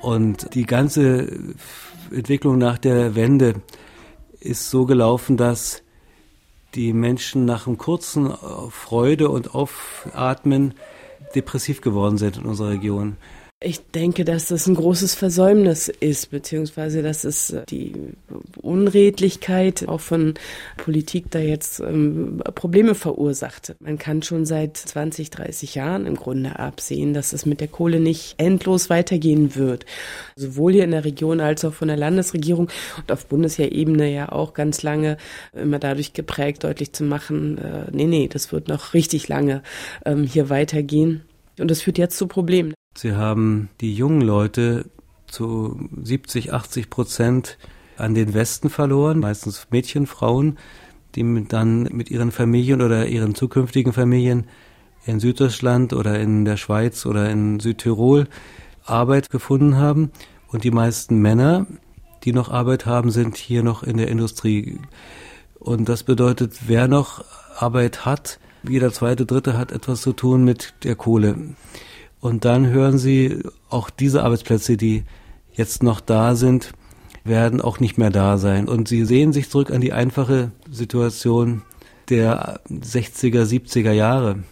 Und 0.00 0.54
die 0.54 0.66
ganze 0.66 1.54
Entwicklung 2.10 2.58
nach 2.58 2.78
der 2.78 3.14
Wende 3.14 3.62
ist 4.40 4.70
so 4.70 4.84
gelaufen, 4.86 5.36
dass 5.36 5.82
die 6.74 6.92
Menschen 6.92 7.46
nach 7.46 7.66
einem 7.66 7.78
kurzen 7.78 8.32
Freude 8.70 9.30
und 9.30 9.54
Aufatmen 9.54 10.74
depressiv 11.34 11.80
geworden 11.80 12.18
sind 12.18 12.36
in 12.36 12.44
unserer 12.44 12.70
Region. 12.70 13.16
Ich 13.62 13.80
denke, 13.86 14.26
dass 14.26 14.48
das 14.48 14.66
ein 14.66 14.74
großes 14.74 15.14
Versäumnis 15.14 15.88
ist, 15.88 16.30
beziehungsweise 16.30 17.02
dass 17.02 17.24
es 17.24 17.54
äh, 17.54 17.64
die 17.64 17.94
Unredlichkeit 18.60 19.88
auch 19.88 20.02
von 20.02 20.34
Politik 20.76 21.30
da 21.30 21.38
jetzt 21.38 21.80
ähm, 21.80 22.42
Probleme 22.54 22.94
verursacht. 22.94 23.74
Man 23.80 23.96
kann 23.96 24.22
schon 24.22 24.44
seit 24.44 24.76
20, 24.76 25.30
30 25.30 25.74
Jahren 25.74 26.04
im 26.04 26.16
Grunde 26.16 26.58
absehen, 26.58 27.14
dass 27.14 27.32
es 27.32 27.46
mit 27.46 27.62
der 27.62 27.68
Kohle 27.68 27.98
nicht 27.98 28.34
endlos 28.36 28.90
weitergehen 28.90 29.56
wird. 29.56 29.86
Sowohl 30.36 30.74
hier 30.74 30.84
in 30.84 30.90
der 30.90 31.06
Region 31.06 31.40
als 31.40 31.64
auch 31.64 31.72
von 31.72 31.88
der 31.88 31.96
Landesregierung 31.96 32.68
und 32.98 33.10
auf 33.10 33.24
Bundesebene 33.24 34.12
ja 34.12 34.32
auch 34.32 34.52
ganz 34.52 34.82
lange 34.82 35.16
immer 35.54 35.78
dadurch 35.78 36.12
geprägt, 36.12 36.62
deutlich 36.62 36.92
zu 36.92 37.04
machen, 37.04 37.56
äh, 37.56 37.86
nee, 37.90 38.04
nee, 38.04 38.28
das 38.28 38.52
wird 38.52 38.68
noch 38.68 38.92
richtig 38.92 39.28
lange 39.28 39.62
ähm, 40.04 40.24
hier 40.24 40.50
weitergehen. 40.50 41.22
Und 41.58 41.70
das 41.70 41.80
führt 41.80 41.96
jetzt 41.96 42.18
zu 42.18 42.26
Problemen. 42.26 42.74
Sie 42.96 43.12
haben 43.14 43.68
die 43.82 43.94
jungen 43.94 44.22
Leute 44.22 44.86
zu 45.26 45.78
70, 46.02 46.54
80 46.54 46.88
Prozent 46.88 47.58
an 47.98 48.14
den 48.14 48.32
Westen 48.32 48.70
verloren, 48.70 49.20
meistens 49.20 49.66
Mädchen, 49.70 50.06
Frauen, 50.06 50.58
die 51.14 51.44
dann 51.46 51.84
mit 51.84 52.10
ihren 52.10 52.32
Familien 52.32 52.80
oder 52.80 53.06
ihren 53.06 53.34
zukünftigen 53.34 53.92
Familien 53.92 54.46
in 55.04 55.20
Süddeutschland 55.20 55.92
oder 55.92 56.18
in 56.18 56.44
der 56.46 56.56
Schweiz 56.56 57.04
oder 57.04 57.30
in 57.30 57.60
Südtirol 57.60 58.28
Arbeit 58.84 59.28
gefunden 59.30 59.76
haben. 59.76 60.10
Und 60.48 60.64
die 60.64 60.70
meisten 60.70 61.20
Männer, 61.20 61.66
die 62.24 62.32
noch 62.32 62.50
Arbeit 62.50 62.86
haben, 62.86 63.10
sind 63.10 63.36
hier 63.36 63.62
noch 63.62 63.82
in 63.82 63.98
der 63.98 64.08
Industrie. 64.08 64.80
Und 65.58 65.88
das 65.88 66.02
bedeutet, 66.02 66.60
wer 66.66 66.88
noch 66.88 67.24
Arbeit 67.58 68.06
hat, 68.06 68.38
jeder 68.62 68.90
zweite, 68.90 69.26
dritte 69.26 69.56
hat 69.58 69.70
etwas 69.70 70.00
zu 70.00 70.12
tun 70.12 70.44
mit 70.44 70.74
der 70.82 70.96
Kohle. 70.96 71.36
Und 72.20 72.44
dann 72.44 72.66
hören 72.66 72.98
Sie, 72.98 73.42
auch 73.68 73.90
diese 73.90 74.22
Arbeitsplätze, 74.22 74.76
die 74.76 75.04
jetzt 75.52 75.82
noch 75.82 76.00
da 76.00 76.34
sind, 76.34 76.72
werden 77.24 77.60
auch 77.60 77.80
nicht 77.80 77.98
mehr 77.98 78.10
da 78.10 78.38
sein. 78.38 78.68
Und 78.68 78.88
Sie 78.88 79.04
sehen 79.04 79.32
sich 79.32 79.50
zurück 79.50 79.70
an 79.70 79.80
die 79.80 79.92
einfache 79.92 80.52
Situation 80.70 81.62
der 82.08 82.60
60er, 82.70 83.44
70er 83.44 83.92
Jahre. 83.92 84.44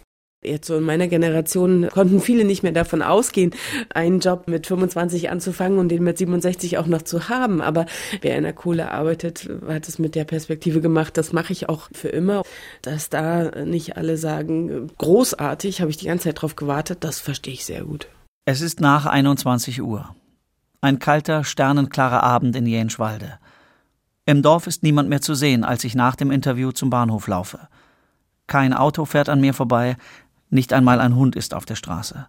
Jetzt 0.45 0.67
so 0.67 0.77
in 0.77 0.83
meiner 0.83 1.07
Generation 1.07 1.89
konnten 1.91 2.21
viele 2.21 2.45
nicht 2.45 2.63
mehr 2.63 2.71
davon 2.71 3.01
ausgehen, 3.01 3.51
einen 3.93 4.19
Job 4.19 4.47
mit 4.47 4.67
25 4.67 5.29
anzufangen 5.29 5.79
und 5.79 5.89
den 5.89 6.03
mit 6.03 6.17
67 6.17 6.77
auch 6.77 6.87
noch 6.87 7.01
zu 7.01 7.29
haben. 7.29 7.61
Aber 7.61 7.85
wer 8.21 8.37
in 8.37 8.43
der 8.43 8.53
Kohle 8.53 8.91
arbeitet, 8.91 9.49
hat 9.67 9.87
es 9.87 9.99
mit 9.99 10.15
der 10.15 10.25
Perspektive 10.25 10.81
gemacht, 10.81 11.17
das 11.17 11.33
mache 11.33 11.53
ich 11.53 11.69
auch 11.69 11.89
für 11.93 12.09
immer. 12.09 12.43
Dass 12.81 13.09
da 13.09 13.63
nicht 13.65 13.97
alle 13.97 14.17
sagen, 14.17 14.91
großartig, 14.97 15.81
habe 15.81 15.91
ich 15.91 15.97
die 15.97 16.07
ganze 16.07 16.25
Zeit 16.25 16.41
drauf 16.41 16.55
gewartet, 16.55 16.99
das 17.03 17.19
verstehe 17.19 17.53
ich 17.53 17.65
sehr 17.65 17.83
gut. 17.83 18.07
Es 18.45 18.61
ist 18.61 18.79
nach 18.79 19.05
21 19.05 19.81
Uhr. 19.81 20.15
Ein 20.81 20.99
kalter, 20.99 21.43
sternenklarer 21.43 22.21
Abend 22.21 22.55
in 22.55 22.67
Jenschwalde. 22.67 23.39
Im 24.27 24.41
Dorf 24.41 24.67
ist 24.67 24.83
niemand 24.83 25.09
mehr 25.09 25.21
zu 25.21 25.33
sehen, 25.35 25.63
als 25.63 25.83
ich 25.83 25.95
nach 25.95 26.15
dem 26.15 26.31
Interview 26.31 26.71
zum 26.71 26.89
Bahnhof 26.89 27.27
laufe. 27.27 27.67
Kein 28.47 28.73
Auto 28.73 29.05
fährt 29.05 29.29
an 29.29 29.41
mir 29.41 29.53
vorbei, 29.53 29.97
nicht 30.49 30.73
einmal 30.73 30.99
ein 30.99 31.15
Hund 31.15 31.35
ist 31.35 31.53
auf 31.53 31.65
der 31.65 31.75
Straße. 31.75 32.27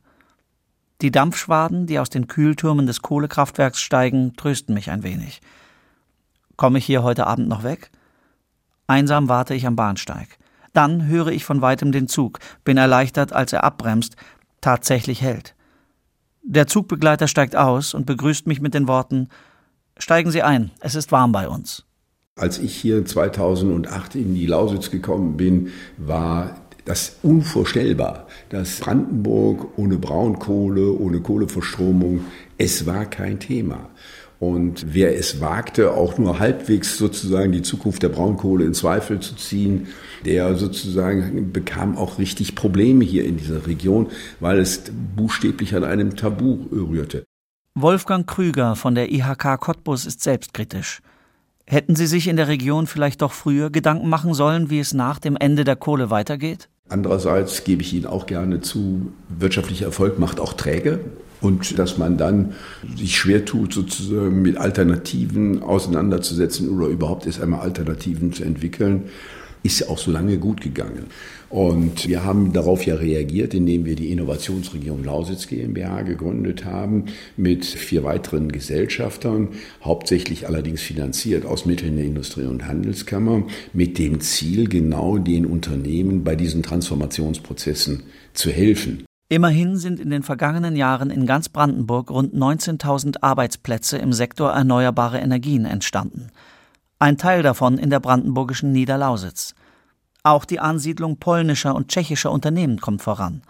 Die 1.02 1.10
Dampfschwaden, 1.10 1.86
die 1.86 1.98
aus 1.98 2.08
den 2.08 2.26
Kühltürmen 2.26 2.86
des 2.86 3.02
Kohlekraftwerks 3.02 3.80
steigen, 3.80 4.34
trösten 4.36 4.74
mich 4.74 4.90
ein 4.90 5.02
wenig. 5.02 5.42
Komme 6.56 6.78
ich 6.78 6.86
hier 6.86 7.02
heute 7.02 7.26
Abend 7.26 7.48
noch 7.48 7.62
weg? 7.62 7.90
Einsam 8.86 9.28
warte 9.28 9.54
ich 9.54 9.66
am 9.66 9.76
Bahnsteig. 9.76 10.38
Dann 10.72 11.06
höre 11.06 11.28
ich 11.28 11.44
von 11.44 11.60
weitem 11.60 11.92
den 11.92 12.08
Zug, 12.08 12.38
bin 12.64 12.76
erleichtert, 12.76 13.32
als 13.32 13.52
er 13.52 13.64
abbremst, 13.64 14.16
tatsächlich 14.60 15.20
hält. 15.20 15.54
Der 16.42 16.66
Zugbegleiter 16.66 17.28
steigt 17.28 17.56
aus 17.56 17.92
und 17.92 18.06
begrüßt 18.06 18.46
mich 18.46 18.60
mit 18.60 18.74
den 18.74 18.88
Worten 18.88 19.28
Steigen 19.98 20.30
Sie 20.30 20.42
ein, 20.42 20.70
es 20.80 20.94
ist 20.94 21.10
warm 21.10 21.32
bei 21.32 21.48
uns. 21.48 21.84
Als 22.36 22.58
ich 22.58 22.76
hier 22.76 23.06
2008 23.06 24.14
in 24.14 24.34
die 24.34 24.44
Lausitz 24.44 24.90
gekommen 24.90 25.38
bin, 25.38 25.70
war 25.96 26.65
das 26.86 27.16
unvorstellbar, 27.22 28.26
dass 28.48 28.80
Brandenburg 28.80 29.76
ohne 29.76 29.98
Braunkohle, 29.98 30.92
ohne 30.92 31.20
Kohleverstromung, 31.20 32.20
es 32.56 32.86
war 32.86 33.04
kein 33.04 33.38
Thema. 33.38 33.90
Und 34.38 34.94
wer 34.94 35.18
es 35.18 35.40
wagte, 35.40 35.92
auch 35.92 36.18
nur 36.18 36.38
halbwegs 36.38 36.98
sozusagen 36.98 37.52
die 37.52 37.62
Zukunft 37.62 38.02
der 38.02 38.10
Braunkohle 38.10 38.64
in 38.64 38.74
Zweifel 38.74 39.18
zu 39.20 39.34
ziehen, 39.34 39.88
der 40.24 40.56
sozusagen 40.56 41.52
bekam 41.52 41.96
auch 41.96 42.18
richtig 42.18 42.54
Probleme 42.54 43.04
hier 43.04 43.24
in 43.24 43.38
dieser 43.38 43.66
Region, 43.66 44.08
weil 44.40 44.58
es 44.58 44.82
buchstäblich 45.16 45.74
an 45.74 45.84
einem 45.84 46.16
Tabu 46.16 46.66
rührte. 46.70 47.24
Wolfgang 47.74 48.26
Krüger 48.26 48.76
von 48.76 48.94
der 48.94 49.10
IHK 49.10 49.58
Cottbus 49.58 50.06
ist 50.06 50.22
selbstkritisch. 50.22 51.00
Hätten 51.66 51.96
Sie 51.96 52.06
sich 52.06 52.28
in 52.28 52.36
der 52.36 52.48
Region 52.48 52.86
vielleicht 52.86 53.22
doch 53.22 53.32
früher 53.32 53.70
Gedanken 53.70 54.08
machen 54.08 54.34
sollen, 54.34 54.70
wie 54.70 54.78
es 54.78 54.94
nach 54.94 55.18
dem 55.18 55.36
Ende 55.36 55.64
der 55.64 55.76
Kohle 55.76 56.10
weitergeht? 56.10 56.68
Andererseits 56.88 57.64
gebe 57.64 57.82
ich 57.82 57.94
Ihnen 57.94 58.06
auch 58.06 58.26
gerne 58.26 58.60
zu, 58.60 59.12
wirtschaftlicher 59.28 59.86
Erfolg 59.86 60.18
macht 60.18 60.38
auch 60.38 60.52
träge. 60.52 61.00
Und 61.40 61.78
dass 61.78 61.98
man 61.98 62.16
dann 62.16 62.54
sich 62.96 63.16
schwer 63.16 63.44
tut, 63.44 63.74
sozusagen 63.74 64.40
mit 64.40 64.56
Alternativen 64.56 65.62
auseinanderzusetzen 65.62 66.70
oder 66.70 66.86
überhaupt 66.86 67.26
erst 67.26 67.42
einmal 67.42 67.60
Alternativen 67.60 68.32
zu 68.32 68.42
entwickeln, 68.42 69.04
ist 69.62 69.88
auch 69.88 69.98
so 69.98 70.10
lange 70.10 70.38
gut 70.38 70.60
gegangen. 70.60 71.06
Und 71.48 72.08
wir 72.08 72.24
haben 72.24 72.52
darauf 72.52 72.84
ja 72.86 72.96
reagiert, 72.96 73.54
indem 73.54 73.84
wir 73.84 73.94
die 73.94 74.10
Innovationsregion 74.10 75.04
Lausitz 75.04 75.46
GmbH 75.46 76.02
gegründet 76.02 76.64
haben 76.64 77.04
mit 77.36 77.64
vier 77.64 78.02
weiteren 78.02 78.50
Gesellschaftern, 78.50 79.50
hauptsächlich 79.82 80.48
allerdings 80.48 80.82
finanziert 80.82 81.46
aus 81.46 81.64
Mitteln 81.64 81.96
der 81.96 82.04
Industrie- 82.04 82.46
und 82.46 82.66
Handelskammer, 82.66 83.44
mit 83.72 83.98
dem 83.98 84.20
Ziel, 84.20 84.68
genau 84.68 85.18
den 85.18 85.46
Unternehmen 85.46 86.24
bei 86.24 86.34
diesen 86.34 86.64
Transformationsprozessen 86.64 88.02
zu 88.34 88.50
helfen. 88.50 89.04
Immerhin 89.28 89.76
sind 89.76 89.98
in 89.98 90.10
den 90.10 90.22
vergangenen 90.22 90.76
Jahren 90.76 91.10
in 91.10 91.26
ganz 91.26 91.48
Brandenburg 91.48 92.10
rund 92.10 92.34
19.000 92.34 93.22
Arbeitsplätze 93.22 93.98
im 93.98 94.12
Sektor 94.12 94.50
erneuerbare 94.50 95.18
Energien 95.18 95.64
entstanden. 95.64 96.28
Ein 96.98 97.18
Teil 97.18 97.42
davon 97.42 97.78
in 97.78 97.90
der 97.90 98.00
brandenburgischen 98.00 98.72
Niederlausitz. 98.72 99.54
Auch 100.26 100.44
die 100.44 100.58
Ansiedlung 100.58 101.18
polnischer 101.18 101.76
und 101.76 101.86
tschechischer 101.86 102.32
Unternehmen 102.32 102.80
kommt 102.80 103.00
voran. 103.00 103.42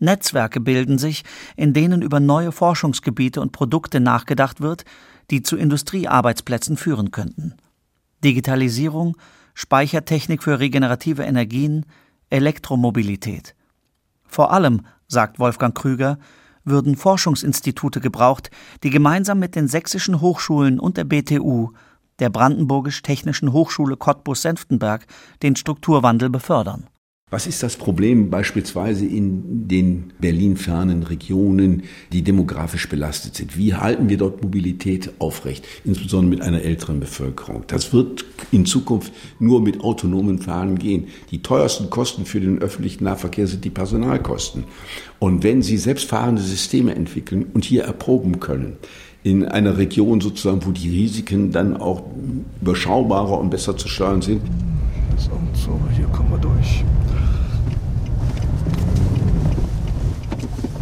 Netzwerke 0.00 0.58
bilden 0.58 0.98
sich, 0.98 1.22
in 1.54 1.72
denen 1.72 2.02
über 2.02 2.18
neue 2.18 2.50
Forschungsgebiete 2.50 3.40
und 3.40 3.52
Produkte 3.52 4.00
nachgedacht 4.00 4.60
wird, 4.60 4.84
die 5.30 5.44
zu 5.44 5.56
Industriearbeitsplätzen 5.56 6.76
führen 6.76 7.12
könnten. 7.12 7.54
Digitalisierung, 8.24 9.16
Speichertechnik 9.54 10.42
für 10.42 10.58
regenerative 10.58 11.22
Energien, 11.22 11.86
Elektromobilität. 12.28 13.54
Vor 14.26 14.52
allem 14.52 14.86
sagt 15.06 15.38
Wolfgang 15.38 15.78
Krüger, 15.78 16.18
würden 16.64 16.96
Forschungsinstitute 16.96 18.00
gebraucht, 18.00 18.50
die 18.82 18.90
gemeinsam 18.90 19.38
mit 19.38 19.54
den 19.54 19.68
sächsischen 19.68 20.20
Hochschulen 20.20 20.80
und 20.80 20.96
der 20.96 21.04
BTU, 21.04 21.70
der 22.20 22.30
Brandenburgisch-Technischen 22.30 23.52
Hochschule 23.52 23.96
Cottbus-Senftenberg, 23.96 25.06
den 25.42 25.56
Strukturwandel 25.56 26.30
befördern. 26.30 26.86
Was 27.32 27.46
ist 27.46 27.62
das 27.62 27.76
Problem 27.76 28.28
beispielsweise 28.28 29.06
in 29.06 29.68
den 29.68 30.12
Berlin-fernen 30.18 31.04
Regionen, 31.04 31.84
die 32.12 32.22
demografisch 32.22 32.88
belastet 32.88 33.36
sind? 33.36 33.56
Wie 33.56 33.74
halten 33.74 34.08
wir 34.08 34.16
dort 34.16 34.42
Mobilität 34.42 35.12
aufrecht, 35.20 35.64
insbesondere 35.84 36.30
mit 36.30 36.42
einer 36.42 36.62
älteren 36.62 36.98
Bevölkerung? 36.98 37.62
Das 37.68 37.92
wird 37.92 38.24
in 38.50 38.66
Zukunft 38.66 39.12
nur 39.38 39.62
mit 39.62 39.80
autonomen 39.80 40.40
Fahren 40.40 40.76
gehen. 40.76 41.06
Die 41.30 41.40
teuersten 41.40 41.88
Kosten 41.88 42.26
für 42.26 42.40
den 42.40 42.58
öffentlichen 42.58 43.04
Nahverkehr 43.04 43.46
sind 43.46 43.64
die 43.64 43.70
Personalkosten. 43.70 44.64
Und 45.20 45.44
wenn 45.44 45.62
Sie 45.62 45.76
selbstfahrende 45.76 46.42
Systeme 46.42 46.96
entwickeln 46.96 47.46
und 47.54 47.64
hier 47.64 47.84
erproben 47.84 48.40
können, 48.40 48.76
in 49.22 49.46
einer 49.46 49.76
Region 49.76 50.20
sozusagen, 50.20 50.64
wo 50.64 50.70
die 50.70 50.88
Risiken 50.88 51.52
dann 51.52 51.76
auch 51.76 52.02
überschaubarer 52.60 53.38
und 53.38 53.50
besser 53.50 53.76
zu 53.76 53.88
steuern 53.88 54.22
sind. 54.22 54.42
So, 55.16 55.30
so 55.52 55.78
hier 55.94 56.06
kommen 56.06 56.30
wir 56.30 56.38
durch. 56.38 56.84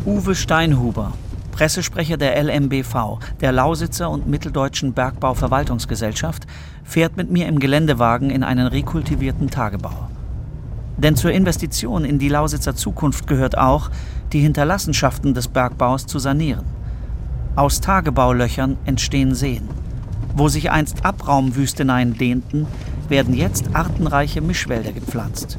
Uwe 0.07 0.35
Steinhuber, 0.35 1.12
Pressesprecher 1.52 2.16
der 2.16 2.42
LMBV, 2.42 3.18
der 3.40 3.52
Lausitzer 3.52 4.09
und 4.09 4.28
Mitteldeutschen 4.28 4.92
Bergbauverwaltungsgesellschaft, 4.92 6.47
fährt 6.85 7.16
mit 7.16 7.30
mir 7.30 7.49
im 7.49 7.59
Geländewagen 7.59 8.30
in 8.30 8.45
einen 8.45 8.68
rekultivierten 8.68 9.50
Tagebau. 9.50 10.09
Denn 10.97 11.16
zur 11.16 11.33
Investition 11.33 12.04
in 12.04 12.18
die 12.18 12.28
Lausitzer 12.28 12.75
Zukunft 12.75 13.26
gehört 13.26 13.59
auch, 13.59 13.90
die 14.33 14.40
Hinterlassenschaften 14.40 15.35
des 15.35 15.49
Bergbaus 15.49 16.07
zu 16.07 16.18
sanieren. 16.18 16.77
Aus 17.59 17.81
Tagebaulöchern 17.81 18.77
entstehen 18.85 19.35
Seen. 19.35 19.68
Wo 20.37 20.47
sich 20.47 20.71
einst 20.71 21.05
Abraumwüsteneien 21.05 22.16
dehnten, 22.16 22.68
werden 23.09 23.35
jetzt 23.35 23.75
artenreiche 23.75 24.40
Mischwälder 24.40 24.92
gepflanzt. 24.92 25.59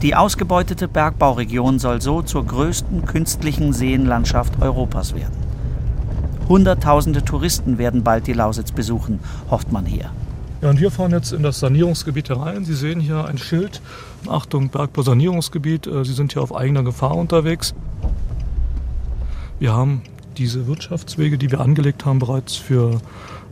Die 0.00 0.14
ausgebeutete 0.14 0.88
Bergbauregion 0.88 1.78
soll 1.78 2.00
so 2.00 2.22
zur 2.22 2.46
größten 2.46 3.04
künstlichen 3.04 3.74
Seenlandschaft 3.74 4.62
Europas 4.62 5.14
werden. 5.14 5.36
Hunderttausende 6.48 7.22
Touristen 7.22 7.76
werden 7.76 8.02
bald 8.02 8.26
die 8.26 8.32
Lausitz 8.32 8.72
besuchen, 8.72 9.20
hofft 9.50 9.70
man 9.70 9.84
hier. 9.84 10.10
Ja, 10.62 10.70
und 10.70 10.80
wir 10.80 10.90
fahren 10.90 11.10
jetzt 11.10 11.34
in 11.34 11.42
das 11.42 11.60
Sanierungsgebiet 11.60 12.30
herein. 12.30 12.64
Sie 12.64 12.72
sehen 12.72 12.98
hier 12.98 13.26
ein 13.26 13.36
Schild. 13.36 13.82
Achtung, 14.26 14.70
Bergbausanierungsgebiet. 14.70 15.86
Äh, 15.86 16.02
Sie 16.02 16.14
sind 16.14 16.32
hier 16.32 16.40
auf 16.40 16.56
eigener 16.56 16.82
Gefahr 16.82 17.14
unterwegs. 17.14 17.74
Wir 19.58 19.74
haben 19.74 20.00
diese 20.38 20.66
Wirtschaftswege, 20.66 21.38
die 21.38 21.50
wir 21.50 21.60
angelegt 21.60 22.04
haben, 22.04 22.18
bereits 22.18 22.56
für 22.56 23.00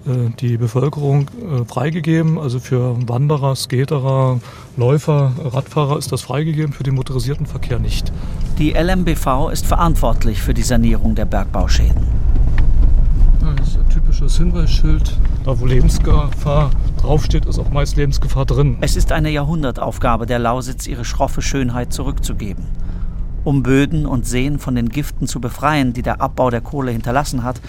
äh, 0.06 0.30
die 0.40 0.56
Bevölkerung 0.56 1.28
äh, 1.28 1.64
freigegeben. 1.64 2.38
Also 2.38 2.60
für 2.60 2.96
Wanderer, 3.08 3.56
Skaterer, 3.56 4.40
Läufer, 4.76 5.32
Radfahrer 5.42 5.98
ist 5.98 6.12
das 6.12 6.22
freigegeben, 6.22 6.72
für 6.72 6.82
den 6.82 6.94
motorisierten 6.94 7.46
Verkehr 7.46 7.78
nicht. 7.78 8.12
Die 8.58 8.72
LMBV 8.72 9.50
ist 9.52 9.66
verantwortlich 9.66 10.42
für 10.42 10.54
die 10.54 10.62
Sanierung 10.62 11.14
der 11.14 11.24
Bergbauschäden. 11.24 12.06
Das 13.56 13.68
ist 13.68 13.78
ein 13.78 13.88
typisches 13.88 14.36
Hinweisschild. 14.36 15.18
Da, 15.44 15.58
wo 15.58 15.66
Lebensgefahr 15.66 16.70
draufsteht, 17.00 17.46
ist 17.46 17.58
auch 17.58 17.70
meist 17.70 17.96
Lebensgefahr 17.96 18.46
drin. 18.46 18.78
Es 18.80 18.96
ist 18.96 19.12
eine 19.12 19.30
Jahrhundertaufgabe 19.30 20.26
der 20.26 20.38
Lausitz, 20.38 20.86
ihre 20.86 21.04
schroffe 21.04 21.42
Schönheit 21.42 21.92
zurückzugeben. 21.92 22.64
Um 23.44 23.62
Böden 23.62 24.06
und 24.06 24.26
Seen 24.26 24.58
von 24.58 24.74
den 24.74 24.88
Giften 24.88 25.26
zu 25.26 25.40
befreien, 25.40 25.92
die 25.92 26.02
der 26.02 26.20
Abbau 26.20 26.48
der 26.48 26.62
Kohle 26.62 26.90
hinterlassen 26.90 27.44
hat, 27.44 27.60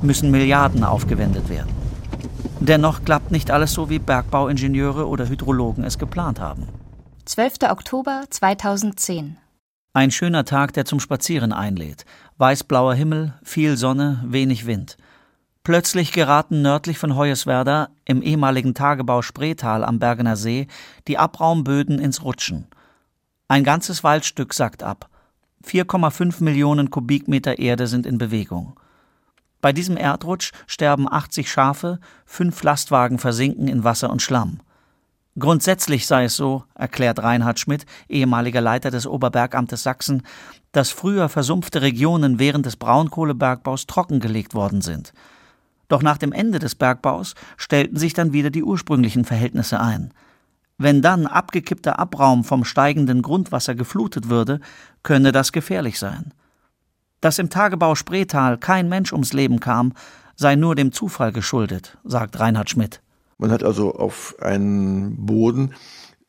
müssen 0.00 0.30
Milliarden 0.30 0.84
aufgewendet 0.84 1.50
werden. 1.50 1.70
Dennoch 2.60 3.04
klappt 3.04 3.30
nicht 3.30 3.50
alles 3.50 3.72
so, 3.72 3.90
wie 3.90 3.98
Bergbauingenieure 3.98 5.06
oder 5.06 5.28
Hydrologen 5.28 5.84
es 5.84 5.98
geplant 5.98 6.40
haben. 6.40 6.68
12. 7.26 7.70
Oktober 7.70 8.24
2010. 8.30 9.36
Ein 9.92 10.10
schöner 10.10 10.44
Tag, 10.44 10.72
der 10.72 10.84
zum 10.84 10.98
Spazieren 10.98 11.52
einlädt. 11.52 12.06
Weißblauer 12.38 12.94
Himmel, 12.94 13.34
viel 13.42 13.76
Sonne, 13.76 14.24
wenig 14.26 14.66
Wind. 14.66 14.96
Plötzlich 15.62 16.12
geraten 16.12 16.62
nördlich 16.62 16.98
von 16.98 17.16
Hoyerswerda, 17.16 17.90
im 18.06 18.22
ehemaligen 18.22 18.74
Tagebau 18.74 19.20
Spreetal 19.20 19.84
am 19.84 19.98
Bergener 19.98 20.36
See, 20.36 20.66
die 21.06 21.18
Abraumböden 21.18 21.98
ins 21.98 22.24
Rutschen. 22.24 22.66
Ein 23.48 23.64
ganzes 23.64 24.02
Waldstück 24.02 24.54
sackt 24.54 24.82
ab. 24.82 25.10
4,5 25.66 26.42
Millionen 26.42 26.90
Kubikmeter 26.90 27.58
Erde 27.58 27.86
sind 27.86 28.06
in 28.06 28.18
Bewegung. 28.18 28.78
Bei 29.60 29.72
diesem 29.72 29.96
Erdrutsch 29.96 30.52
sterben 30.66 31.10
80 31.10 31.50
Schafe, 31.50 31.98
fünf 32.24 32.62
Lastwagen 32.62 33.18
versinken 33.18 33.66
in 33.66 33.84
Wasser 33.84 34.10
und 34.10 34.22
Schlamm. 34.22 34.60
Grundsätzlich 35.38 36.06
sei 36.06 36.24
es 36.24 36.36
so, 36.36 36.64
erklärt 36.74 37.22
Reinhard 37.22 37.60
Schmidt, 37.60 37.86
ehemaliger 38.08 38.60
Leiter 38.60 38.90
des 38.90 39.06
Oberbergamtes 39.06 39.82
Sachsen, 39.82 40.22
dass 40.72 40.90
früher 40.90 41.28
versumpfte 41.28 41.82
Regionen 41.82 42.38
während 42.38 42.66
des 42.66 42.76
Braunkohlebergbaus 42.76 43.86
trockengelegt 43.86 44.54
worden 44.54 44.80
sind. 44.80 45.12
Doch 45.88 46.02
nach 46.02 46.18
dem 46.18 46.32
Ende 46.32 46.58
des 46.58 46.74
Bergbaus 46.74 47.34
stellten 47.56 47.96
sich 47.96 48.14
dann 48.14 48.32
wieder 48.32 48.50
die 48.50 48.62
ursprünglichen 48.62 49.24
Verhältnisse 49.24 49.80
ein. 49.80 50.12
Wenn 50.78 51.02
dann 51.02 51.26
abgekippter 51.26 51.98
Abraum 51.98 52.44
vom 52.44 52.64
steigenden 52.64 53.20
Grundwasser 53.20 53.74
geflutet 53.74 54.28
würde, 54.28 54.60
könne 55.02 55.32
das 55.32 55.50
gefährlich 55.50 55.98
sein. 55.98 56.32
Dass 57.20 57.40
im 57.40 57.50
Tagebau 57.50 57.96
Spreetal 57.96 58.58
kein 58.58 58.88
Mensch 58.88 59.12
ums 59.12 59.32
Leben 59.32 59.58
kam, 59.58 59.92
sei 60.36 60.54
nur 60.54 60.76
dem 60.76 60.92
Zufall 60.92 61.32
geschuldet, 61.32 61.98
sagt 62.04 62.38
Reinhard 62.38 62.70
Schmidt. 62.70 63.02
Man 63.38 63.50
hat 63.50 63.64
also 63.64 63.92
auf 63.94 64.36
einen 64.40 65.26
Boden, 65.26 65.74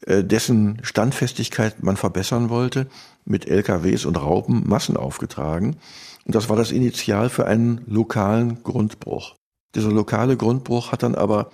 äh, 0.05 0.23
dessen 0.23 0.79
Standfestigkeit 0.81 1.83
man 1.83 1.95
verbessern 1.95 2.49
wollte, 2.49 2.87
mit 3.25 3.47
LKWs 3.47 4.05
und 4.05 4.17
Raupen 4.17 4.67
Massen 4.67 4.97
aufgetragen. 4.97 5.77
Und 6.25 6.33
das 6.33 6.49
war 6.49 6.55
das 6.55 6.71
Initial 6.71 7.29
für 7.29 7.45
einen 7.45 7.81
lokalen 7.85 8.63
Grundbruch. 8.63 9.35
Dieser 9.75 9.91
lokale 9.91 10.37
Grundbruch 10.37 10.91
hat 10.91 11.03
dann 11.03 11.13
aber 11.13 11.51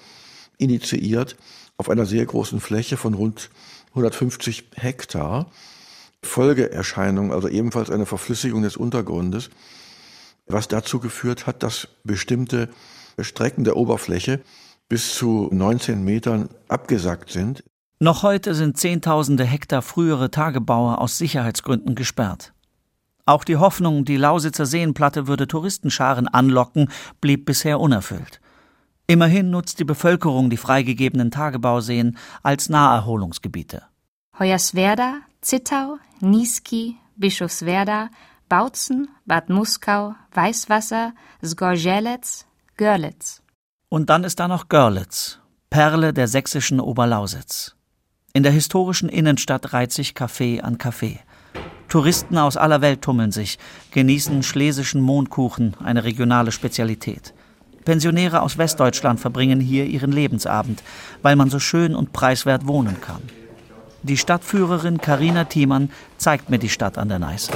initiiert 0.58 1.36
auf 1.78 1.90
einer 1.90 2.06
sehr 2.06 2.26
großen 2.26 2.60
Fläche 2.60 2.98
von 2.98 3.14
rund 3.14 3.50
150 3.90 4.66
Hektar 4.76 5.48
Folgeerscheinung, 6.26 7.32
also 7.32 7.48
ebenfalls 7.48 7.90
eine 7.90 8.06
Verflüssigung 8.06 8.64
des 8.64 8.78
Untergrundes, 8.78 9.50
was 10.48 10.68
dazu 10.68 11.00
geführt 11.00 11.48
hat, 11.48 11.64
dass 11.64 11.88
bestimmte 12.04 12.70
Strecken 13.20 13.64
der 13.64 13.78
Oberfläche 13.78 14.42
bis 14.90 15.16
zu 15.16 15.50
19 15.52 16.04
Metern 16.04 16.50
abgesackt 16.68 17.32
sind. 17.32 17.64
Noch 18.00 18.24
heute 18.24 18.54
sind 18.54 18.78
Zehntausende 18.78 19.46
Hektar 19.46 19.82
frühere 19.82 20.30
Tagebaue 20.30 20.98
aus 20.98 21.18
Sicherheitsgründen 21.18 21.96
gesperrt. 21.96 22.54
Auch 23.26 23.44
die 23.44 23.58
Hoffnung, 23.58 24.06
die 24.06 24.18
Lausitzer 24.18 24.66
Seenplatte 24.66 25.28
würde 25.28 25.48
Touristenscharen 25.48 26.28
anlocken, 26.28 26.92
blieb 27.22 27.46
bisher 27.46 27.80
unerfüllt. 27.80 28.40
Immerhin 29.08 29.52
nutzt 29.52 29.80
die 29.80 29.84
Bevölkerung 29.86 30.50
die 30.50 30.58
freigegebenen 30.58 31.30
Tagebauseen 31.30 32.18
als 32.42 32.70
Naherholungsgebiete. 32.70 33.84
Hoyerswerda, 34.40 35.20
Zittau, 35.42 35.98
Niesky, 36.22 36.98
Bischofswerda, 37.16 38.10
Bautzen, 38.50 39.10
Bad 39.26 39.50
Muskau, 39.50 40.16
Weißwasser, 40.34 41.14
Sgorzelec, 41.44 42.46
Görlitz. 42.78 43.44
Und 43.90 44.10
dann 44.10 44.24
ist 44.24 44.40
da 44.40 44.48
noch 44.48 44.70
Görlitz, 44.70 45.40
Perle 45.70 46.12
der 46.12 46.28
sächsischen 46.28 46.80
Oberlausitz. 46.80 47.76
In 48.34 48.44
der 48.44 48.52
historischen 48.52 49.08
Innenstadt 49.08 49.72
reiht 49.72 49.92
sich 49.92 50.12
Café 50.12 50.62
an 50.62 50.78
Café. 50.78 51.20
Touristen 51.88 52.38
aus 52.38 52.58
aller 52.58 52.82
Welt 52.82 53.02
tummeln 53.02 53.32
sich, 53.32 53.60
genießen 53.92 54.44
schlesischen 54.44 55.00
Mondkuchen, 55.00 55.76
eine 55.82 56.04
regionale 56.04 56.52
Spezialität. 56.52 57.34
Pensionäre 57.86 58.42
aus 58.42 58.58
Westdeutschland 58.58 59.20
verbringen 59.20 59.62
hier 59.62 59.86
ihren 59.86 60.12
Lebensabend, 60.12 60.84
weil 61.22 61.36
man 61.36 61.50
so 61.50 61.60
schön 61.60 61.96
und 61.96 62.12
preiswert 62.12 62.68
wohnen 62.68 63.00
kann. 63.00 63.22
Die 64.04 64.18
Stadtführerin 64.18 65.00
Karina 65.00 65.46
Thiemann 65.46 65.90
zeigt 66.18 66.50
mir 66.50 66.60
die 66.60 66.70
Stadt 66.70 66.98
an 66.98 67.10
der 67.10 67.20
Neiße. 67.20 67.52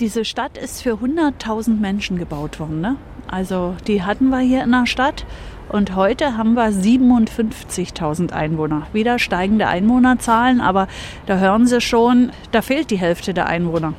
Diese 0.00 0.24
Stadt 0.24 0.56
ist 0.56 0.82
für 0.82 0.94
100.000 0.94 1.78
Menschen 1.78 2.18
gebaut 2.18 2.58
worden. 2.58 2.80
Ne? 2.80 2.96
Also 3.30 3.76
die 3.86 4.02
hatten 4.02 4.30
wir 4.30 4.40
hier 4.40 4.64
in 4.64 4.70
der 4.70 4.86
Stadt 4.86 5.26
und 5.68 5.94
heute 5.94 6.36
haben 6.36 6.54
wir 6.54 6.70
57.000 6.70 8.32
Einwohner. 8.32 8.86
Wieder 8.92 9.18
steigende 9.18 9.68
Einwohnerzahlen, 9.68 10.60
aber 10.60 10.88
da 11.26 11.36
hören 11.36 11.66
Sie 11.66 11.80
schon, 11.80 12.32
da 12.50 12.62
fehlt 12.62 12.90
die 12.90 12.98
Hälfte 12.98 13.34
der 13.34 13.46
Einwohner. 13.46 13.94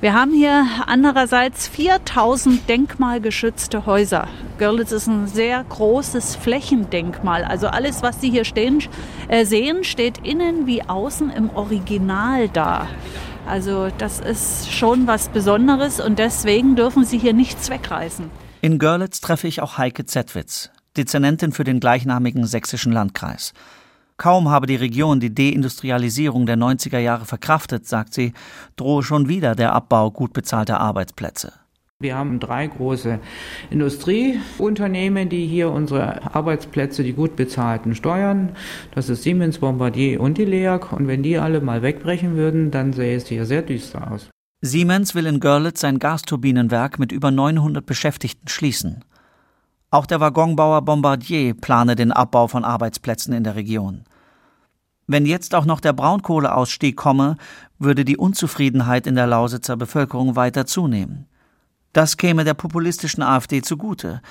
Wir 0.00 0.14
haben 0.14 0.32
hier 0.32 0.66
andererseits 0.86 1.68
4000 1.68 2.66
denkmalgeschützte 2.66 3.84
Häuser. 3.84 4.28
Görlitz 4.56 4.92
ist 4.92 5.08
ein 5.08 5.26
sehr 5.26 5.62
großes 5.62 6.36
Flächendenkmal. 6.36 7.44
Also 7.44 7.66
alles, 7.66 8.02
was 8.02 8.18
Sie 8.18 8.30
hier 8.30 8.46
stehen, 8.46 8.82
äh, 9.28 9.44
sehen, 9.44 9.84
steht 9.84 10.26
innen 10.26 10.66
wie 10.66 10.82
außen 10.82 11.28
im 11.28 11.50
Original 11.50 12.48
da. 12.48 12.88
Also 13.46 13.88
das 13.98 14.20
ist 14.20 14.72
schon 14.72 15.06
was 15.06 15.28
Besonderes 15.28 16.00
und 16.00 16.18
deswegen 16.18 16.76
dürfen 16.76 17.04
Sie 17.04 17.18
hier 17.18 17.34
nichts 17.34 17.68
wegreißen. 17.68 18.30
In 18.62 18.78
Görlitz 18.78 19.20
treffe 19.20 19.48
ich 19.48 19.60
auch 19.60 19.76
Heike 19.76 20.06
Zetwitz, 20.06 20.70
Dezernentin 20.96 21.52
für 21.52 21.64
den 21.64 21.78
gleichnamigen 21.78 22.46
sächsischen 22.46 22.92
Landkreis. 22.92 23.52
Kaum 24.20 24.50
habe 24.50 24.66
die 24.66 24.76
Region 24.76 25.18
die 25.18 25.34
Deindustrialisierung 25.34 26.44
der 26.44 26.58
90er 26.58 26.98
Jahre 26.98 27.24
verkraftet, 27.24 27.88
sagt 27.88 28.12
sie, 28.12 28.34
drohe 28.76 29.02
schon 29.02 29.30
wieder 29.30 29.54
der 29.54 29.72
Abbau 29.72 30.10
gut 30.10 30.34
bezahlter 30.34 30.78
Arbeitsplätze. 30.78 31.54
Wir 32.00 32.16
haben 32.16 32.38
drei 32.38 32.66
große 32.66 33.18
Industrieunternehmen, 33.70 35.30
die 35.30 35.46
hier 35.46 35.70
unsere 35.70 36.34
Arbeitsplätze, 36.34 37.02
die 37.02 37.14
gut 37.14 37.34
bezahlten, 37.34 37.94
steuern. 37.94 38.50
Das 38.94 39.08
ist 39.08 39.22
Siemens, 39.22 39.60
Bombardier 39.60 40.20
und 40.20 40.36
die 40.36 40.44
LEAG. 40.44 40.92
Und 40.92 41.08
wenn 41.08 41.22
die 41.22 41.38
alle 41.38 41.62
mal 41.62 41.80
wegbrechen 41.80 42.36
würden, 42.36 42.70
dann 42.70 42.92
sähe 42.92 43.16
es 43.16 43.26
hier 43.26 43.46
sehr 43.46 43.62
düster 43.62 44.12
aus. 44.12 44.28
Siemens 44.60 45.14
will 45.14 45.24
in 45.24 45.40
Görlitz 45.40 45.80
sein 45.80 45.98
Gasturbinenwerk 45.98 46.98
mit 46.98 47.10
über 47.10 47.30
900 47.30 47.86
Beschäftigten 47.86 48.48
schließen. 48.48 49.02
Auch 49.90 50.04
der 50.04 50.20
Waggonbauer 50.20 50.82
Bombardier 50.82 51.54
plane 51.54 51.96
den 51.96 52.12
Abbau 52.12 52.48
von 52.48 52.64
Arbeitsplätzen 52.64 53.32
in 53.32 53.44
der 53.44 53.56
Region. 53.56 54.04
Wenn 55.12 55.26
jetzt 55.26 55.56
auch 55.56 55.64
noch 55.64 55.80
der 55.80 55.92
Braunkohleausstieg 55.92 56.94
komme, 56.96 57.36
würde 57.80 58.04
die 58.04 58.16
Unzufriedenheit 58.16 59.08
in 59.08 59.16
der 59.16 59.26
Lausitzer 59.26 59.76
Bevölkerung 59.76 60.36
weiter 60.36 60.66
zunehmen. 60.66 61.26
Das 61.92 62.16
käme 62.16 62.44
der 62.44 62.54
populistischen 62.54 63.20
AfD 63.20 63.60
zugute. 63.60 64.22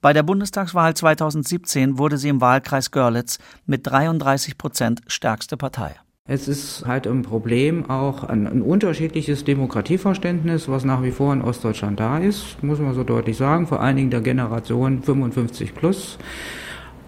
Bei 0.00 0.12
der 0.12 0.24
Bundestagswahl 0.24 0.94
2017 0.94 1.96
wurde 1.96 2.18
sie 2.18 2.28
im 2.28 2.40
Wahlkreis 2.40 2.90
Görlitz 2.90 3.38
mit 3.66 3.86
33 3.86 4.58
Prozent 4.58 5.00
stärkste 5.06 5.56
Partei. 5.56 5.94
Es 6.24 6.48
ist 6.48 6.84
halt 6.86 7.06
ein 7.06 7.22
Problem 7.22 7.88
auch 7.88 8.24
ein, 8.24 8.48
ein, 8.48 8.62
unterschiedliches 8.62 9.44
Demokratieverständnis, 9.44 10.68
was 10.68 10.84
nach 10.84 11.04
wie 11.04 11.12
vor 11.12 11.32
in 11.32 11.40
Ostdeutschland 11.40 12.00
da 12.00 12.18
ist, 12.18 12.60
muss 12.64 12.80
man 12.80 12.94
so 12.94 13.04
deutlich 13.04 13.36
sagen, 13.36 13.68
vor 13.68 13.80
allen 13.80 13.94
Dingen 13.94 14.10
der 14.10 14.22
Generation 14.22 15.04
55 15.04 15.72
plus 15.72 16.18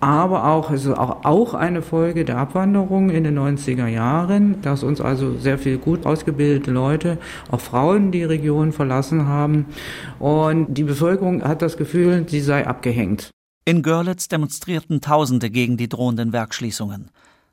aber 0.01 0.45
auch, 0.45 0.71
es 0.71 0.85
ist 0.85 0.97
auch, 0.97 1.25
auch 1.25 1.55
eine 1.55 1.83
Folge 1.83 2.25
der 2.25 2.39
Abwanderung 2.39 3.11
in 3.11 3.25
den 3.25 3.39
90er 3.39 3.87
Jahren, 3.87 4.61
dass 4.63 4.83
uns 4.83 5.01
also 5.01 5.37
sehr 5.37 5.59
viel 5.59 5.79
gut 5.79 6.07
ausgebildete 6.07 6.71
Leute, 6.71 7.19
auch 7.51 7.61
Frauen, 7.61 8.13
die 8.13 8.25
Region 8.25 8.73
verlassen 8.73 9.27
haben. 9.27 9.67
Und 10.19 10.75
die 10.75 10.85
Bevölkerung 10.85 11.43
hat 11.43 11.63
das 11.63 11.77
Gefühl, 11.77 12.25
sie 12.29 12.41
sei 12.41 12.67
abgehängt. 12.67 13.31
In 13.65 13.83
Görlitz 13.83 14.29
demonstrierten 14.29 15.01
Tausende 15.01 15.51
gegen 15.51 15.77
die 15.77 15.89
drohenden 15.89 16.33
Werkschließungen. 16.33 17.11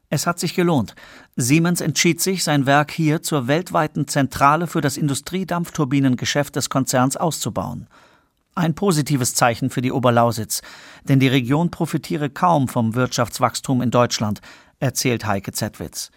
Es 0.10 0.27
hat 0.27 0.39
sich 0.39 0.53
gelohnt. 0.53 0.95
Siemens 1.36 1.81
entschied 1.81 2.21
sich, 2.21 2.43
sein 2.43 2.65
Werk 2.65 2.91
hier 2.91 3.21
zur 3.21 3.47
weltweiten 3.47 4.08
Zentrale 4.08 4.67
für 4.67 4.81
das 4.81 4.97
Industriedampfturbinengeschäft 4.97 6.55
des 6.55 6.69
Konzerns 6.69 7.17
auszubauen. 7.17 7.88
Ein 8.58 8.74
positives 8.74 9.36
Zeichen 9.36 9.70
für 9.70 9.82
die 9.82 9.91
Oberlausitz, 9.91 10.62
denn 11.04 11.20
die 11.20 11.28
Region 11.28 11.72
profitiere 11.72 12.30
kaum 12.30 12.70
vom 12.70 12.96
Wirtschaftswachstum 12.96 13.82
in 13.82 13.91
Deutschland, 13.91 14.39
erzählt 14.80 15.26
Heike 15.26 15.52
Zetwitz. 15.52 16.10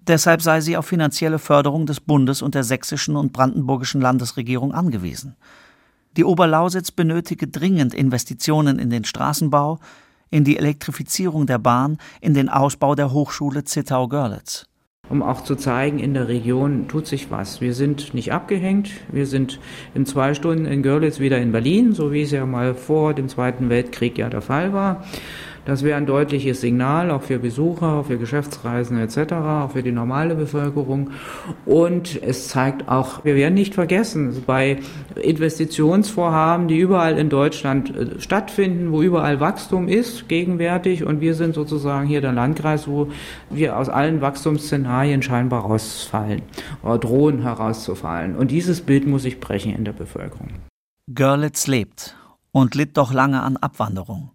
Deshalb 0.00 0.42
sei 0.42 0.60
sie 0.60 0.76
auf 0.76 0.86
finanzielle 0.86 1.38
Förderung 1.38 1.86
des 1.86 2.00
Bundes 2.00 2.42
und 2.42 2.56
der 2.56 2.64
sächsischen 2.64 3.14
und 3.14 3.32
brandenburgischen 3.32 4.00
Landesregierung 4.00 4.74
angewiesen. 4.74 5.36
Die 6.16 6.24
Oberlausitz 6.24 6.90
benötige 6.90 7.46
dringend 7.46 7.94
Investitionen 7.94 8.80
in 8.80 8.90
den 8.90 9.04
Straßenbau, 9.04 9.78
in 10.28 10.42
die 10.42 10.56
Elektrifizierung 10.56 11.46
der 11.46 11.58
Bahn, 11.58 11.98
in 12.20 12.34
den 12.34 12.48
Ausbau 12.48 12.96
der 12.96 13.12
Hochschule 13.12 13.62
Zittau-Görlitz 13.62 14.69
um 15.10 15.24
auch 15.24 15.42
zu 15.42 15.56
zeigen, 15.56 15.98
in 15.98 16.14
der 16.14 16.28
Region 16.28 16.86
tut 16.86 17.06
sich 17.06 17.30
was. 17.30 17.60
Wir 17.60 17.74
sind 17.74 18.14
nicht 18.14 18.32
abgehängt. 18.32 18.90
Wir 19.10 19.26
sind 19.26 19.58
in 19.92 20.06
zwei 20.06 20.34
Stunden 20.34 20.66
in 20.66 20.82
Görlitz 20.82 21.18
wieder 21.18 21.38
in 21.38 21.50
Berlin, 21.50 21.92
so 21.92 22.12
wie 22.12 22.22
es 22.22 22.30
ja 22.30 22.46
mal 22.46 22.74
vor 22.74 23.12
dem 23.12 23.28
Zweiten 23.28 23.68
Weltkrieg 23.68 24.16
ja 24.16 24.30
der 24.30 24.40
Fall 24.40 24.72
war. 24.72 25.04
Das 25.66 25.82
wäre 25.82 25.96
ein 25.96 26.06
deutliches 26.06 26.60
Signal, 26.60 27.10
auch 27.10 27.22
für 27.22 27.38
Besucher, 27.38 28.04
für 28.04 28.16
Geschäftsreisende 28.16 29.02
etc., 29.02 29.32
auch 29.34 29.72
für 29.72 29.82
die 29.82 29.92
normale 29.92 30.34
Bevölkerung. 30.34 31.10
Und 31.66 32.20
es 32.22 32.48
zeigt 32.48 32.88
auch, 32.88 33.24
wir 33.24 33.34
werden 33.34 33.54
nicht 33.54 33.74
vergessen, 33.74 34.42
bei 34.46 34.78
Investitionsvorhaben, 35.20 36.68
die 36.68 36.78
überall 36.78 37.18
in 37.18 37.28
Deutschland 37.28 37.94
äh, 37.94 38.20
stattfinden, 38.20 38.92
wo 38.92 39.02
überall 39.02 39.40
Wachstum 39.40 39.88
ist, 39.88 40.28
gegenwärtig, 40.28 41.04
und 41.04 41.20
wir 41.20 41.34
sind 41.34 41.54
sozusagen 41.54 42.06
hier 42.06 42.20
der 42.20 42.32
Landkreis, 42.32 42.88
wo 42.88 43.08
wir 43.50 43.76
aus 43.76 43.88
allen 43.88 44.20
Wachstumsszenarien 44.20 45.22
scheinbar 45.22 45.62
rausfallen 45.62 46.42
oder 46.82 46.98
drohen 46.98 47.42
herauszufallen. 47.42 48.36
Und 48.36 48.50
dieses 48.50 48.80
Bild 48.80 49.06
muss 49.06 49.22
sich 49.22 49.40
brechen 49.40 49.74
in 49.74 49.84
der 49.84 49.92
Bevölkerung. 49.92 50.48
Görlitz 51.12 51.66
lebt 51.66 52.16
und 52.52 52.74
litt 52.74 52.96
doch 52.96 53.12
lange 53.12 53.42
an 53.42 53.56
Abwanderung. 53.56 54.30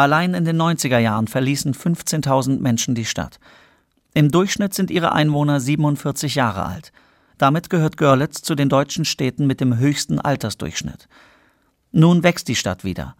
Allein 0.00 0.32
in 0.32 0.46
den 0.46 0.56
90er 0.56 0.96
Jahren 0.96 1.26
verließen 1.26 1.74
15.000 1.74 2.60
Menschen 2.60 2.94
die 2.94 3.04
Stadt. 3.04 3.38
Im 4.14 4.30
Durchschnitt 4.30 4.72
sind 4.72 4.90
ihre 4.90 5.12
Einwohner 5.12 5.60
47 5.60 6.36
Jahre 6.36 6.64
alt. 6.64 6.90
Damit 7.36 7.68
gehört 7.68 7.98
Görlitz 7.98 8.40
zu 8.40 8.54
den 8.54 8.70
deutschen 8.70 9.04
Städten 9.04 9.46
mit 9.46 9.60
dem 9.60 9.76
höchsten 9.76 10.18
Altersdurchschnitt. 10.18 11.06
Nun 11.92 12.22
wächst 12.22 12.48
die 12.48 12.54
Stadt 12.54 12.82
wieder. 12.82 13.14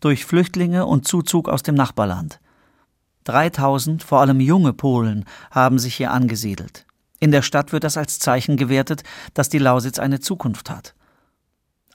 Durch 0.00 0.24
Flüchtlinge 0.24 0.84
und 0.86 1.06
Zuzug 1.06 1.48
aus 1.48 1.62
dem 1.62 1.76
Nachbarland. 1.76 2.40
3000, 3.22 4.02
vor 4.02 4.20
allem 4.20 4.40
junge 4.40 4.72
Polen, 4.72 5.26
haben 5.52 5.78
sich 5.78 5.94
hier 5.94 6.10
angesiedelt. 6.10 6.86
In 7.20 7.30
der 7.30 7.42
Stadt 7.42 7.72
wird 7.72 7.84
das 7.84 7.96
als 7.96 8.18
Zeichen 8.18 8.56
gewertet, 8.56 9.04
dass 9.32 9.48
die 9.48 9.58
Lausitz 9.58 10.00
eine 10.00 10.18
Zukunft 10.18 10.70
hat. 10.70 10.96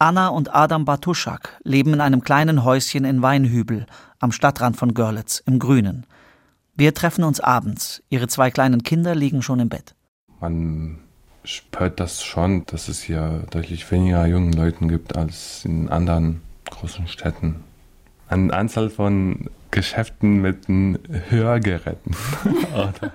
Anna 0.01 0.29
und 0.29 0.55
Adam 0.55 0.83
Bartuschak 0.83 1.59
leben 1.63 1.93
in 1.93 2.01
einem 2.01 2.23
kleinen 2.23 2.63
Häuschen 2.63 3.05
in 3.05 3.21
Weinhübel 3.21 3.85
am 4.17 4.31
Stadtrand 4.31 4.75
von 4.75 4.95
Görlitz 4.95 5.43
im 5.45 5.59
Grünen. 5.59 6.07
Wir 6.73 6.95
treffen 6.95 7.23
uns 7.23 7.39
abends. 7.39 8.01
Ihre 8.09 8.27
zwei 8.27 8.49
kleinen 8.49 8.81
Kinder 8.81 9.13
liegen 9.13 9.43
schon 9.43 9.59
im 9.59 9.69
Bett. 9.69 9.93
Man 10.39 10.97
spürt 11.43 11.99
das 11.99 12.23
schon, 12.23 12.65
dass 12.65 12.87
es 12.87 13.03
hier 13.03 13.43
deutlich 13.51 13.91
weniger 13.91 14.25
jungen 14.25 14.53
Leuten 14.53 14.87
gibt 14.87 15.15
als 15.15 15.65
in 15.65 15.87
anderen 15.87 16.41
großen 16.71 17.07
Städten. 17.07 17.63
Eine 18.27 18.53
Anzahl 18.55 18.89
von 18.89 19.51
Geschäften 19.69 20.41
mit 20.41 20.67
Hörgeräten 21.29 22.15
oder, 22.73 23.13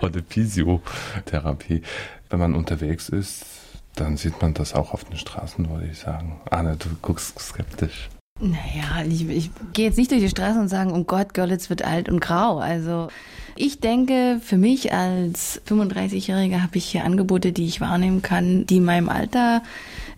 oder 0.00 0.20
Physiotherapie. 0.28 1.82
Wenn 2.28 2.40
man 2.40 2.56
unterwegs 2.56 3.08
ist, 3.08 3.46
dann 3.94 4.16
sieht 4.16 4.40
man 4.42 4.54
das 4.54 4.74
auch 4.74 4.92
auf 4.92 5.04
den 5.04 5.16
Straßen, 5.16 5.68
würde 5.70 5.86
ich 5.86 5.98
sagen. 5.98 6.40
Anne, 6.50 6.76
du 6.76 6.88
guckst 7.00 7.38
skeptisch. 7.38 8.08
Naja, 8.40 9.04
ich, 9.06 9.28
ich 9.28 9.50
gehe 9.72 9.86
jetzt 9.86 9.96
nicht 9.96 10.10
durch 10.10 10.20
die 10.22 10.28
Straße 10.28 10.58
und 10.58 10.68
sage, 10.68 10.92
oh 10.92 11.04
Gott, 11.04 11.34
Görlitz 11.34 11.70
wird 11.70 11.84
alt 11.84 12.08
und 12.08 12.20
grau. 12.20 12.58
Also 12.58 13.08
ich 13.56 13.80
denke, 13.80 14.40
für 14.42 14.56
mich 14.56 14.92
als 14.92 15.60
35-Jähriger 15.68 16.62
habe 16.62 16.78
ich 16.78 16.86
hier 16.86 17.04
Angebote, 17.04 17.52
die 17.52 17.66
ich 17.66 17.80
wahrnehmen 17.80 18.22
kann, 18.22 18.66
die 18.66 18.80
meinem 18.80 19.08
Alter 19.08 19.62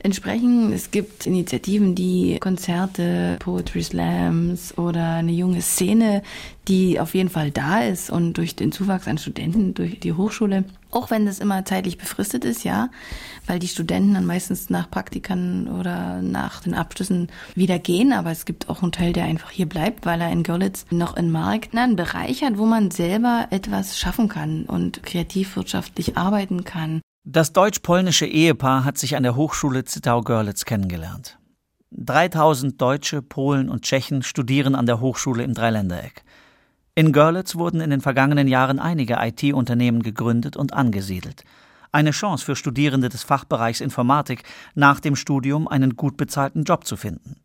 entsprechen. 0.07 0.73
Es 0.73 0.91
gibt 0.91 1.27
Initiativen, 1.27 1.95
die 1.95 2.39
Konzerte, 2.41 3.37
Poetry 3.41 3.83
Slams 3.83 4.77
oder 4.79 5.17
eine 5.17 5.33
junge 5.33 5.63
Szene, 5.63 6.23
die 6.69 6.99
auf 7.01 7.15
jeden 7.15 7.29
Fall 7.29 7.51
da 7.51 7.83
ist 7.83 8.11
und 8.11 8.35
durch 8.35 8.57
den 8.57 8.73
Zuwachs 8.73 9.07
an 9.07 9.19
Studenten, 9.19 9.75
durch 9.75 10.01
die 10.01 10.13
Hochschule, 10.13 10.65
auch 10.91 11.11
wenn 11.11 11.27
das 11.27 11.39
immer 11.39 11.65
zeitlich 11.65 11.99
befristet 11.99 12.45
ist, 12.45 12.65
ja, 12.65 12.89
weil 13.47 13.59
die 13.59 13.69
Studenten 13.69 14.15
dann 14.15 14.27
meistens 14.27 14.71
nach 14.71 14.91
Praktikern 14.91 15.69
oder 15.69 16.23
nach 16.23 16.63
den 16.63 16.75
Abschlüssen 16.75 17.29
wieder 17.55 17.79
gehen, 17.79 18.13
aber 18.13 18.31
es 18.31 18.45
gibt 18.45 18.69
auch 18.69 18.83
einen 18.83 18.93
Teil, 18.93 19.13
der 19.13 19.25
einfach 19.25 19.51
hier 19.51 19.67
bleibt, 19.67 20.07
weil 20.07 20.21
er 20.21 20.31
in 20.31 20.43
Görlitz 20.43 20.87
noch 20.91 21.17
einen 21.17 21.31
Markt, 21.31 21.77
einen 21.77 21.97
Bereich 21.97 22.43
hat, 22.43 22.59
wo 22.59 22.67
man 22.67 22.91
selber 22.91 23.26
etwas 23.51 23.99
schaffen 23.99 24.29
kann 24.29 24.65
und 24.65 25.03
kreativwirtschaftlich 25.03 26.17
arbeiten 26.17 26.65
kann. 26.65 27.01
Das 27.25 27.53
deutsch-polnische 27.53 28.27
Ehepaar 28.27 28.85
hat 28.85 28.99
sich 28.99 29.17
an 29.17 29.23
der 29.23 29.37
Hochschule 29.37 29.85
Zittau-Görlitz 29.85 30.65
kennengelernt. 30.65 31.39
3000 31.91 32.81
Deutsche, 32.81 33.23
Polen 33.23 33.69
und 33.69 33.83
Tschechen 33.83 34.23
studieren 34.23 34.75
an 34.75 34.87
der 34.87 35.01
Hochschule 35.01 35.43
im 35.43 35.55
Dreiländereck. 35.55 36.25
In 36.95 37.13
Görlitz 37.13 37.57
wurden 37.57 37.81
in 37.81 37.91
den 37.91 38.01
vergangenen 38.01 38.49
Jahren 38.49 38.79
einige 38.79 39.19
IT-Unternehmen 39.21 40.03
gegründet 40.03 40.57
und 40.57 40.73
angesiedelt. 40.73 41.45
Eine 41.93 42.11
Chance 42.11 42.45
für 42.45 42.57
Studierende 42.57 43.09
des 43.09 43.23
Fachbereichs 43.23 43.81
Informatik, 43.81 44.43
nach 44.75 45.01
dem 45.01 45.17
Studium 45.17 45.69
einen 45.69 45.97
gut 45.97 46.17
bezahlten 46.17 46.65
Job 46.65 46.87
zu 46.87 46.97
finden. 46.97 47.37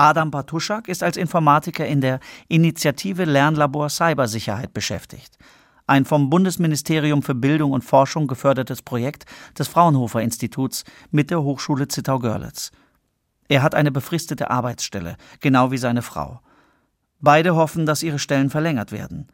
Adam 0.00 0.30
Bartuschak 0.30 0.88
ist 0.88 1.02
als 1.02 1.18
Informatiker 1.18 1.86
in 1.86 2.00
der 2.00 2.20
Initiative 2.48 3.26
Lernlabor 3.26 3.90
Cybersicherheit 3.90 4.72
beschäftigt 4.72 5.36
ein 5.86 6.04
vom 6.04 6.30
Bundesministerium 6.30 7.20
für 7.20 7.34
Bildung 7.34 7.72
und 7.72 7.84
Forschung 7.84 8.28
gefördertes 8.28 8.80
Projekt 8.80 9.26
des 9.58 9.66
Fraunhofer 9.66 10.22
Instituts 10.22 10.84
mit 11.10 11.30
der 11.30 11.42
Hochschule 11.42 11.88
Zittau-Görlitz. 11.88 12.70
Er 13.48 13.62
hat 13.62 13.74
eine 13.74 13.90
befristete 13.90 14.50
Arbeitsstelle, 14.50 15.16
genau 15.40 15.72
wie 15.72 15.78
seine 15.78 16.02
Frau. 16.02 16.40
Beide 17.18 17.56
hoffen, 17.56 17.86
dass 17.86 18.04
ihre 18.04 18.20
Stellen 18.20 18.50
verlängert 18.50 18.92
werden. 18.92 19.26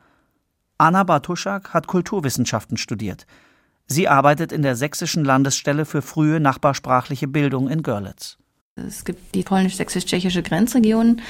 Anna 0.79 1.05
Bartuschak 1.05 1.75
hat 1.75 1.87
Kulturwissenschaften 1.87 2.79
studiert. 2.79 3.27
Sie 3.87 4.09
arbeitet 4.09 4.51
in 4.51 4.63
der 4.63 4.77
Sächsischen 4.77 5.27
Landesstelle 5.27 5.85
für 5.85 6.01
frühe 6.01 6.41
nachbarsprachliche 6.41 7.29
Bildung 7.29 7.69
in 7.69 7.83
Görlitz. 7.83 8.39
Es 8.77 9.07
gibt 9.07 9.35
die 9.35 9.43
polnisch-sächsisch-tschechische 9.43 10.43
Grenzregion 10.43 11.23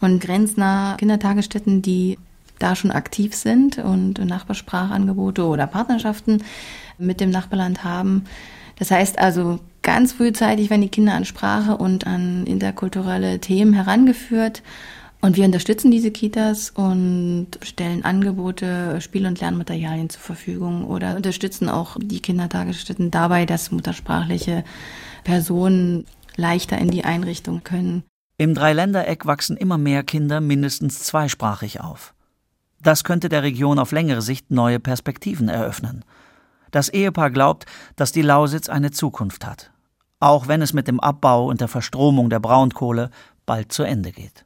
und 0.00 0.20
grenznahe 0.20 0.98
Kindertagesstätten, 0.98 1.80
die 1.80 2.18
da 2.58 2.76
schon 2.76 2.90
aktiv 2.90 3.34
sind 3.34 3.78
und 3.78 4.22
Nachbarsprachangebote 4.22 5.46
oder 5.46 5.66
Partnerschaften 5.66 6.42
mit 6.98 7.20
dem 7.20 7.30
Nachbarland 7.30 7.82
haben. 7.82 8.24
Das 8.78 8.90
heißt 8.90 9.18
also, 9.18 9.58
ganz 9.80 10.12
frühzeitig 10.12 10.68
werden 10.68 10.82
die 10.82 10.88
Kinder 10.88 11.14
an 11.14 11.24
Sprache 11.24 11.78
und 11.78 12.06
an 12.06 12.46
interkulturelle 12.46 13.38
Themen 13.40 13.72
herangeführt. 13.72 14.62
Und 15.22 15.36
wir 15.36 15.46
unterstützen 15.46 15.90
diese 15.90 16.10
Kitas 16.10 16.70
und 16.70 17.46
stellen 17.62 18.04
Angebote, 18.04 19.00
Spiel- 19.00 19.26
und 19.26 19.40
Lernmaterialien 19.40 20.10
zur 20.10 20.20
Verfügung 20.20 20.84
oder 20.84 21.16
unterstützen 21.16 21.70
auch 21.70 21.96
die 21.98 22.20
Kindertagesstätten 22.20 23.10
dabei, 23.10 23.46
dass 23.46 23.70
muttersprachliche 23.70 24.62
Personen 25.24 26.04
leichter 26.36 26.78
in 26.78 26.90
die 26.90 27.04
Einrichtung 27.04 27.64
können. 27.64 28.04
Im 28.38 28.54
Dreiländereck 28.54 29.26
wachsen 29.26 29.56
immer 29.56 29.78
mehr 29.78 30.02
Kinder 30.02 30.40
mindestens 30.40 31.00
zweisprachig 31.00 31.80
auf. 31.80 32.14
Das 32.82 33.04
könnte 33.04 33.28
der 33.28 33.42
Region 33.42 33.78
auf 33.78 33.92
längere 33.92 34.22
Sicht 34.22 34.50
neue 34.50 34.78
Perspektiven 34.78 35.48
eröffnen. 35.48 36.04
Das 36.70 36.88
Ehepaar 36.88 37.30
glaubt, 37.30 37.64
dass 37.96 38.12
die 38.12 38.22
Lausitz 38.22 38.68
eine 38.68 38.90
Zukunft 38.90 39.46
hat, 39.46 39.70
auch 40.20 40.48
wenn 40.48 40.60
es 40.60 40.72
mit 40.72 40.88
dem 40.88 41.00
Abbau 41.00 41.46
und 41.46 41.60
der 41.60 41.68
Verstromung 41.68 42.28
der 42.28 42.40
Braunkohle 42.40 43.10
bald 43.46 43.72
zu 43.72 43.82
Ende 43.82 44.12
geht. 44.12 44.44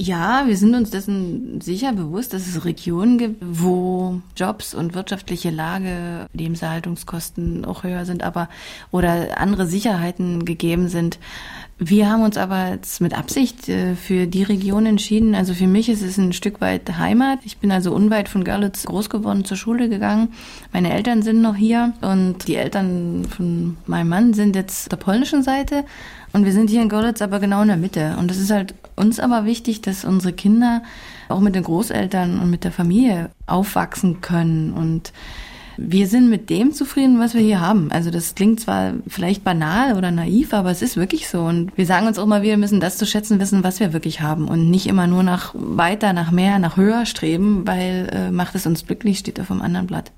Ja, 0.00 0.44
wir 0.46 0.56
sind 0.56 0.76
uns 0.76 0.90
dessen 0.90 1.60
sicher 1.60 1.92
bewusst, 1.92 2.32
dass 2.32 2.46
es 2.46 2.64
Regionen 2.64 3.18
gibt, 3.18 3.42
wo 3.44 4.20
Jobs 4.36 4.72
und 4.72 4.94
wirtschaftliche 4.94 5.50
Lage, 5.50 6.28
Lebenserhaltungskosten 6.32 7.64
auch 7.64 7.82
höher 7.82 8.04
sind, 8.04 8.22
aber 8.22 8.48
oder 8.92 9.40
andere 9.40 9.66
Sicherheiten 9.66 10.44
gegeben 10.44 10.88
sind, 10.88 11.18
wir 11.80 12.10
haben 12.10 12.22
uns 12.22 12.36
aber 12.36 12.70
jetzt 12.70 13.00
mit 13.00 13.16
Absicht 13.16 13.68
äh, 13.68 13.94
für 13.94 14.26
die 14.26 14.42
Region 14.42 14.84
entschieden. 14.84 15.36
Also 15.36 15.54
für 15.54 15.68
mich 15.68 15.88
ist 15.88 16.02
es 16.02 16.18
ein 16.18 16.32
Stück 16.32 16.60
weit 16.60 16.98
Heimat. 16.98 17.38
Ich 17.44 17.58
bin 17.58 17.70
also 17.70 17.94
unweit 17.94 18.28
von 18.28 18.42
Görlitz 18.42 18.84
groß 18.84 19.08
geworden, 19.08 19.44
zur 19.44 19.56
Schule 19.56 19.88
gegangen. 19.88 20.34
Meine 20.72 20.92
Eltern 20.92 21.22
sind 21.22 21.40
noch 21.40 21.54
hier 21.54 21.92
und 22.00 22.48
die 22.48 22.56
Eltern 22.56 23.26
von 23.26 23.76
meinem 23.86 24.08
Mann 24.08 24.34
sind 24.34 24.56
jetzt 24.56 24.90
der 24.90 24.96
polnischen 24.96 25.44
Seite. 25.44 25.84
Und 26.32 26.44
wir 26.44 26.52
sind 26.52 26.70
hier 26.70 26.82
in 26.82 26.88
Görlitz 26.88 27.22
aber 27.22 27.40
genau 27.40 27.62
in 27.62 27.68
der 27.68 27.76
Mitte. 27.76 28.16
Und 28.18 28.30
es 28.30 28.38
ist 28.38 28.50
halt 28.50 28.74
uns 28.96 29.18
aber 29.20 29.44
wichtig, 29.44 29.80
dass 29.80 30.04
unsere 30.04 30.32
Kinder 30.32 30.82
auch 31.28 31.40
mit 31.40 31.54
den 31.54 31.64
Großeltern 31.64 32.40
und 32.40 32.50
mit 32.50 32.64
der 32.64 32.72
Familie 32.72 33.30
aufwachsen 33.46 34.20
können 34.20 34.72
und 34.72 35.12
wir 35.80 36.08
sind 36.08 36.28
mit 36.28 36.50
dem 36.50 36.72
zufrieden, 36.72 37.20
was 37.20 37.34
wir 37.34 37.40
hier 37.40 37.60
haben. 37.60 37.92
Also 37.92 38.10
das 38.10 38.34
klingt 38.34 38.58
zwar 38.58 38.94
vielleicht 39.06 39.44
banal 39.44 39.96
oder 39.96 40.10
naiv, 40.10 40.52
aber 40.52 40.72
es 40.72 40.82
ist 40.82 40.96
wirklich 40.96 41.28
so. 41.28 41.42
Und 41.42 41.76
wir 41.78 41.86
sagen 41.86 42.08
uns 42.08 42.18
auch 42.18 42.26
mal, 42.26 42.42
wir 42.42 42.56
müssen 42.56 42.80
das 42.80 42.98
zu 42.98 43.06
schätzen 43.06 43.38
wissen, 43.38 43.62
was 43.62 43.78
wir 43.78 43.92
wirklich 43.92 44.20
haben 44.20 44.48
und 44.48 44.70
nicht 44.70 44.88
immer 44.88 45.06
nur 45.06 45.22
nach 45.22 45.54
weiter, 45.54 46.12
nach 46.12 46.32
mehr, 46.32 46.58
nach 46.58 46.76
höher 46.76 47.06
streben, 47.06 47.64
weil 47.64 48.08
äh, 48.12 48.30
macht 48.32 48.56
es 48.56 48.66
uns 48.66 48.86
glücklich, 48.86 49.20
steht 49.20 49.38
auf 49.38 49.46
dem 49.46 49.62
anderen 49.62 49.86
Blatt. 49.86 50.10